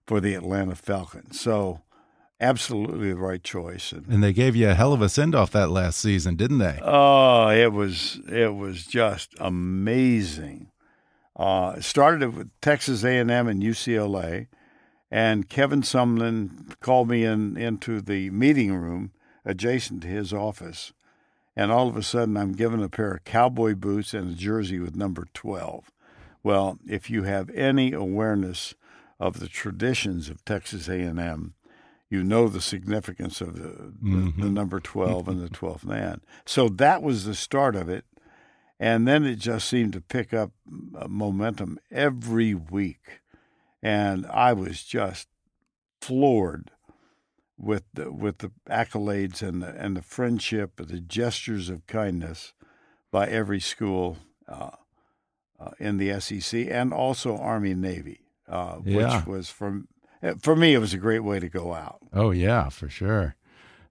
for 0.07 0.21
the 0.21 0.35
Atlanta 0.35 0.75
Falcons. 0.75 1.41
So, 1.41 1.83
absolutely 2.41 3.11
the 3.11 3.17
right 3.17 3.43
choice. 3.43 3.93
And 3.93 4.07
And 4.09 4.23
they 4.23 4.33
gave 4.33 4.57
you 4.57 4.71
a 4.71 4.75
hell 4.75 4.93
of 4.93 5.03
a 5.03 5.09
send 5.09 5.35
off 5.35 5.51
that 5.53 5.71
last 5.71 5.99
season, 5.99 6.37
didn't 6.37 6.59
they? 6.59 6.79
Oh, 6.83 7.49
it 7.49 7.73
was 7.73 8.21
it 8.29 8.55
was 8.55 8.85
just 8.87 9.35
amazing. 9.39 10.71
Uh, 11.35 11.75
it 11.77 11.85
started 11.85 12.35
with 12.35 12.51
Texas 12.63 13.05
A&M 13.05 13.31
and 13.31 13.63
UCLA, 13.63 14.47
and 15.11 15.49
Kevin 15.51 15.83
Sumlin 15.83 16.79
called 16.81 17.09
me 17.09 17.25
in 17.25 17.57
into 17.57 18.01
the 18.01 18.31
meeting 18.31 18.75
room 18.75 19.13
adjacent 19.45 20.03
to 20.03 20.09
his 20.09 20.33
office, 20.33 20.93
and 21.57 21.73
all 21.73 21.89
of 21.89 21.97
a 21.97 22.03
sudden 22.03 22.37
I'm 22.37 22.53
given 22.53 22.83
a 22.83 22.89
pair 22.89 23.15
of 23.15 23.25
cowboy 23.25 23.75
boots 23.75 24.15
and 24.15 24.33
a 24.33 24.35
jersey 24.35 24.79
with 24.79 24.95
number 24.95 25.27
twelve. 25.33 25.91
Well, 26.43 26.79
if 26.87 27.11
you 27.11 27.25
have 27.25 27.51
any 27.51 27.93
awareness 27.93 28.75
of 29.19 29.41
the 29.41 29.49
traditions 29.49 30.29
of 30.29 30.45
Texas 30.45 30.89
A&M, 30.89 31.55
you 32.09 32.23
know 32.23 32.49
the 32.49 32.61
significance 32.61 33.41
of 33.41 33.55
the, 33.55 33.69
the, 33.69 33.93
the 34.01 34.17
mm-hmm. 34.17 34.55
number 34.55 34.79
12 34.79 35.29
and 35.29 35.41
the 35.41 35.49
12th 35.57 35.85
man. 35.85 36.21
So 36.45 36.69
that 36.69 37.03
was 37.03 37.25
the 37.25 37.35
start 37.35 37.75
of 37.75 37.89
it. 37.89 38.05
And 38.79 39.09
then 39.09 39.25
it 39.25 39.37
just 39.37 39.69
seemed 39.69 39.95
to 39.95 40.01
pick 40.01 40.35
up 40.35 40.53
momentum 41.09 41.79
every 41.91 42.55
week. 42.55 43.23
And 43.83 44.27
I 44.27 44.53
was 44.53 44.83
just 44.83 45.29
floored 46.01 46.71
with 47.59 47.85
the, 47.95 48.11
with 48.13 48.39
the 48.39 48.51
accolades 48.69 49.43
and 49.43 49.63
the, 49.63 49.69
and 49.69 49.97
the 49.97 50.03
friendship, 50.03 50.79
and 50.81 50.89
the 50.89 51.01
gestures 51.01 51.69
of 51.69 51.87
kindness 51.87 52.53
by 53.11 53.27
every 53.27 53.61
school. 53.61 54.19
Uh, 54.49 54.71
uh, 55.59 55.71
in 55.79 55.97
the 55.97 56.21
SEC 56.21 56.67
and 56.71 56.93
also 56.93 57.37
Army 57.37 57.71
and 57.71 57.81
Navy, 57.81 58.21
uh, 58.47 58.79
Yeah. 58.85 59.17
which 59.21 59.27
was 59.27 59.49
from 59.49 59.89
for 60.41 60.55
me 60.55 60.75
it 60.75 60.79
was 60.79 60.93
a 60.93 60.99
great 60.99 61.25
way 61.25 61.41
to 61.41 61.49
go 61.49 61.73
out. 61.75 61.99
Oh, 62.13 62.31
yeah, 62.31 62.69
for 62.69 62.89
sure. 62.91 63.37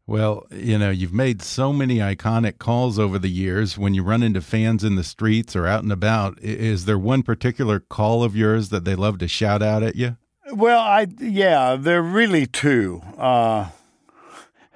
Well, 0.08 0.46
you 0.52 0.78
know, 0.78 0.92
you've 0.92 1.14
made 1.14 1.42
so 1.42 1.74
many 1.74 1.98
iconic 1.98 2.60
calls 2.60 3.00
over 3.00 3.18
the 3.18 3.30
years. 3.32 3.78
When 3.78 3.96
you 3.96 4.04
run 4.04 4.22
into 4.22 4.42
fans 4.42 4.84
in 4.84 4.96
the 4.96 5.04
streets 5.04 5.56
or 5.56 5.66
out 5.66 5.82
and 5.82 5.92
about, 5.92 6.40
is 6.40 6.86
there 6.86 7.00
one 7.00 7.24
particular 7.24 7.80
call 7.80 8.24
of 8.24 8.36
yours 8.36 8.70
that 8.70 8.86
they 8.86 8.94
love 8.96 9.18
to 9.18 9.28
shout 9.28 9.64
out 9.64 9.82
at 9.82 9.96
you? 9.96 10.18
Well, 10.54 10.80
I 10.80 11.08
yeah, 11.20 11.76
there 11.76 12.00
are 12.00 12.04
really 12.04 12.46
two. 12.46 13.02
Uh, 13.18 13.70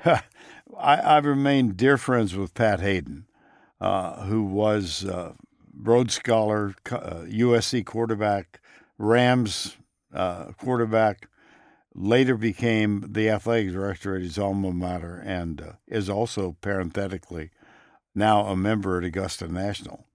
I, 0.06 0.22
I've 0.78 1.26
remained 1.26 1.78
dear 1.78 1.98
friends 1.98 2.36
with 2.36 2.56
Pat 2.56 2.80
Haden, 2.80 3.26
uh, 3.80 4.24
who 4.26 4.44
was 4.44 5.06
uh, 5.06 5.34
Rhodes 5.80 6.16
Scholar, 6.16 6.74
uh, 6.92 7.26
USC 7.28 7.86
quarterback, 7.86 8.62
Rams 8.98 9.78
uh, 10.12 10.54
quarterback. 10.54 11.28
Later 11.94 12.36
became 12.36 13.06
the 13.08 13.30
athletic 13.30 13.72
director 13.72 14.16
at 14.16 14.24
his 14.24 14.40
alma 14.40 14.72
mater, 14.72 15.22
and 15.24 15.62
uh, 15.62 15.72
is 15.88 16.10
also 16.10 16.56
parenthetically 16.62 17.52
now 18.16 18.46
a 18.48 18.56
member 18.56 18.98
at 18.98 19.04
Augusta 19.04 19.48
National. 19.48 20.08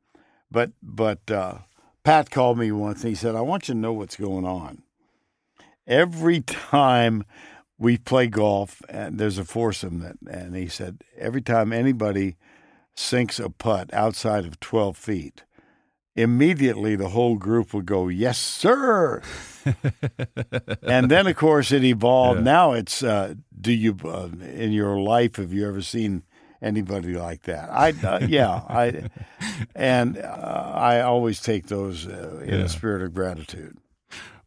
But 0.50 0.72
but 0.82 1.30
uh, 1.30 1.58
Pat 2.02 2.30
called 2.32 2.58
me 2.58 2.72
once 2.72 3.04
and 3.04 3.10
he 3.10 3.14
said, 3.14 3.36
"I 3.36 3.40
want 3.42 3.68
you 3.68 3.74
to 3.74 3.80
know 3.80 3.92
what's 3.92 4.16
going 4.16 4.44
on." 4.44 4.82
Every 5.86 6.40
time 6.40 7.24
we 7.78 7.98
play 7.98 8.26
golf, 8.28 8.82
and 8.88 9.18
there's 9.18 9.38
a 9.38 9.44
foursome 9.44 9.98
that, 10.00 10.16
and 10.30 10.54
he 10.54 10.68
said 10.68 11.02
every 11.18 11.42
time 11.42 11.72
anybody 11.72 12.36
sinks 12.94 13.38
a 13.40 13.50
putt 13.50 13.92
outside 13.92 14.44
of 14.44 14.60
12 14.60 14.96
feet, 14.96 15.42
immediately 16.14 16.94
the 16.94 17.08
whole 17.08 17.36
group 17.36 17.74
would 17.74 17.86
go, 17.86 18.08
"Yes, 18.08 18.38
sir." 18.38 19.20
and 20.82 21.10
then, 21.10 21.26
of 21.26 21.36
course, 21.36 21.72
it 21.72 21.84
evolved. 21.84 22.38
Yeah. 22.40 22.44
Now 22.44 22.72
it's, 22.72 23.02
uh, 23.02 23.34
do 23.60 23.72
you 23.72 23.96
uh, 24.04 24.28
in 24.54 24.72
your 24.72 24.98
life 25.00 25.36
have 25.36 25.52
you 25.52 25.66
ever 25.68 25.82
seen? 25.82 26.22
Anybody 26.62 27.12
like 27.12 27.42
that? 27.42 27.68
I 27.70 27.90
uh, 28.06 28.20
yeah, 28.26 28.62
I 28.66 29.10
and 29.74 30.16
uh, 30.16 30.72
I 30.74 31.02
always 31.02 31.42
take 31.42 31.66
those 31.66 32.06
uh, 32.06 32.40
in 32.42 32.54
Yeah. 32.54 32.64
a 32.64 32.68
spirit 32.70 33.02
of 33.02 33.12
gratitude. 33.12 33.76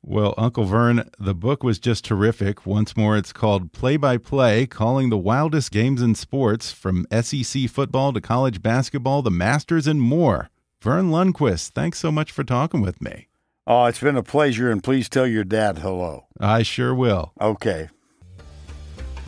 Well, 0.10 0.34
Uncle 0.38 0.64
Verne, 0.64 1.10
the 1.20 1.36
book 1.36 1.64
was 1.66 1.80
just 1.80 2.06
terrific. 2.06 2.66
Once 2.66 2.96
more, 2.96 3.18
it's 3.18 3.34
called 3.34 3.74
Play 3.74 3.98
by 3.98 4.16
Play 4.18 4.66
Calling 4.66 5.10
the 5.10 5.18
Wildest 5.18 5.70
Games 5.70 6.02
in 6.02 6.16
Sports 6.16 6.72
from 6.72 7.06
SEC 7.12 7.70
football 7.70 8.14
to 8.14 8.22
college 8.22 8.62
basketball, 8.62 9.22
the 9.22 9.30
Masters, 9.30 9.86
and 9.86 10.02
more. 10.02 10.50
Verne 10.82 11.10
Lundquist, 11.10 11.72
thanks 11.72 12.00
so 12.00 12.10
much 12.10 12.32
for 12.32 12.46
talking 12.46 12.80
with 12.80 13.02
me. 13.02 13.28
Oh, 13.68 13.84
it's 13.84 14.00
been 14.00 14.16
a 14.16 14.24
pleasure, 14.24 14.72
and 14.72 14.82
please 14.82 15.10
tell 15.10 15.28
your 15.28 15.44
dad 15.44 15.80
hello. 15.80 16.28
I 16.40 16.64
sure 16.64 16.96
will. 16.96 17.34
Okay. 17.42 17.90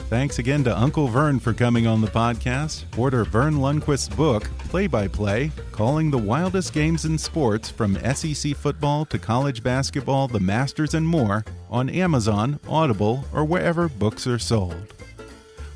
Thanks 0.10 0.39
again 0.39 0.64
to 0.64 0.76
Uncle 0.76 1.07
Verne 1.07 1.39
for 1.39 1.53
coming 1.53 1.86
on 1.86 2.01
the 2.01 2.07
podcast. 2.07 2.86
Order 2.97 3.26
Verne 3.26 3.57
Lundquist's 3.57 4.10
book, 4.10 4.49
Play 4.57 4.88
by 4.88 5.07
Play 5.07 5.51
Calling 5.72 6.10
the 6.10 6.18
Wildest 6.18 6.74
Games 6.74 7.05
in 7.05 7.16
Sports 7.16 7.70
from 7.70 7.95
SEC 8.16 8.55
football 8.55 9.05
to 9.05 9.20
college 9.20 9.62
basketball, 9.62 10.28
the 10.28 10.39
Masters, 10.39 10.95
and 10.95 11.07
more 11.07 11.45
on 11.70 11.89
Amazon, 11.91 12.60
Audible, 12.68 13.24
or 13.36 13.45
wherever 13.45 13.88
books 13.88 14.26
are 14.26 14.39
sold. 14.39 14.95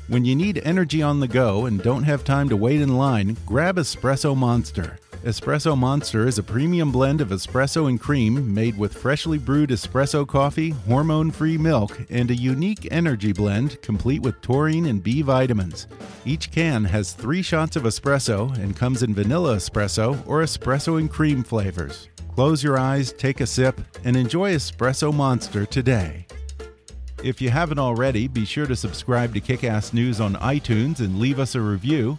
When 0.08 0.24
you 0.24 0.34
need 0.34 0.60
energy 0.64 1.00
on 1.00 1.20
the 1.20 1.28
go 1.28 1.66
and 1.66 1.80
don't 1.80 2.02
have 2.02 2.24
time 2.24 2.48
to 2.48 2.56
wait 2.56 2.80
in 2.80 2.98
line, 2.98 3.36
grab 3.46 3.76
Espresso 3.76 4.36
Monster. 4.36 4.98
Espresso 5.24 5.74
Monster 5.74 6.26
is 6.26 6.36
a 6.36 6.42
premium 6.42 6.92
blend 6.92 7.22
of 7.22 7.28
espresso 7.28 7.88
and 7.88 7.98
cream 7.98 8.52
made 8.52 8.76
with 8.76 8.92
freshly 8.92 9.38
brewed 9.38 9.70
espresso 9.70 10.28
coffee, 10.28 10.68
hormone 10.86 11.30
free 11.30 11.56
milk, 11.56 11.98
and 12.10 12.30
a 12.30 12.36
unique 12.36 12.86
energy 12.90 13.32
blend 13.32 13.80
complete 13.80 14.20
with 14.20 14.38
taurine 14.42 14.84
and 14.84 15.02
B 15.02 15.22
vitamins. 15.22 15.86
Each 16.26 16.50
can 16.50 16.84
has 16.84 17.14
three 17.14 17.40
shots 17.40 17.74
of 17.74 17.84
espresso 17.84 18.54
and 18.58 18.76
comes 18.76 19.02
in 19.02 19.14
vanilla 19.14 19.56
espresso 19.56 20.22
or 20.26 20.42
espresso 20.42 21.00
and 21.00 21.10
cream 21.10 21.42
flavors. 21.42 22.10
Close 22.34 22.62
your 22.62 22.78
eyes, 22.78 23.10
take 23.10 23.40
a 23.40 23.46
sip, 23.46 23.80
and 24.04 24.18
enjoy 24.18 24.54
Espresso 24.54 25.14
Monster 25.14 25.64
today. 25.64 26.26
If 27.22 27.40
you 27.40 27.48
haven't 27.48 27.78
already, 27.78 28.28
be 28.28 28.44
sure 28.44 28.66
to 28.66 28.76
subscribe 28.76 29.32
to 29.32 29.40
Kickass 29.40 29.94
News 29.94 30.20
on 30.20 30.34
iTunes 30.34 30.98
and 30.98 31.18
leave 31.18 31.38
us 31.38 31.54
a 31.54 31.60
review. 31.62 32.18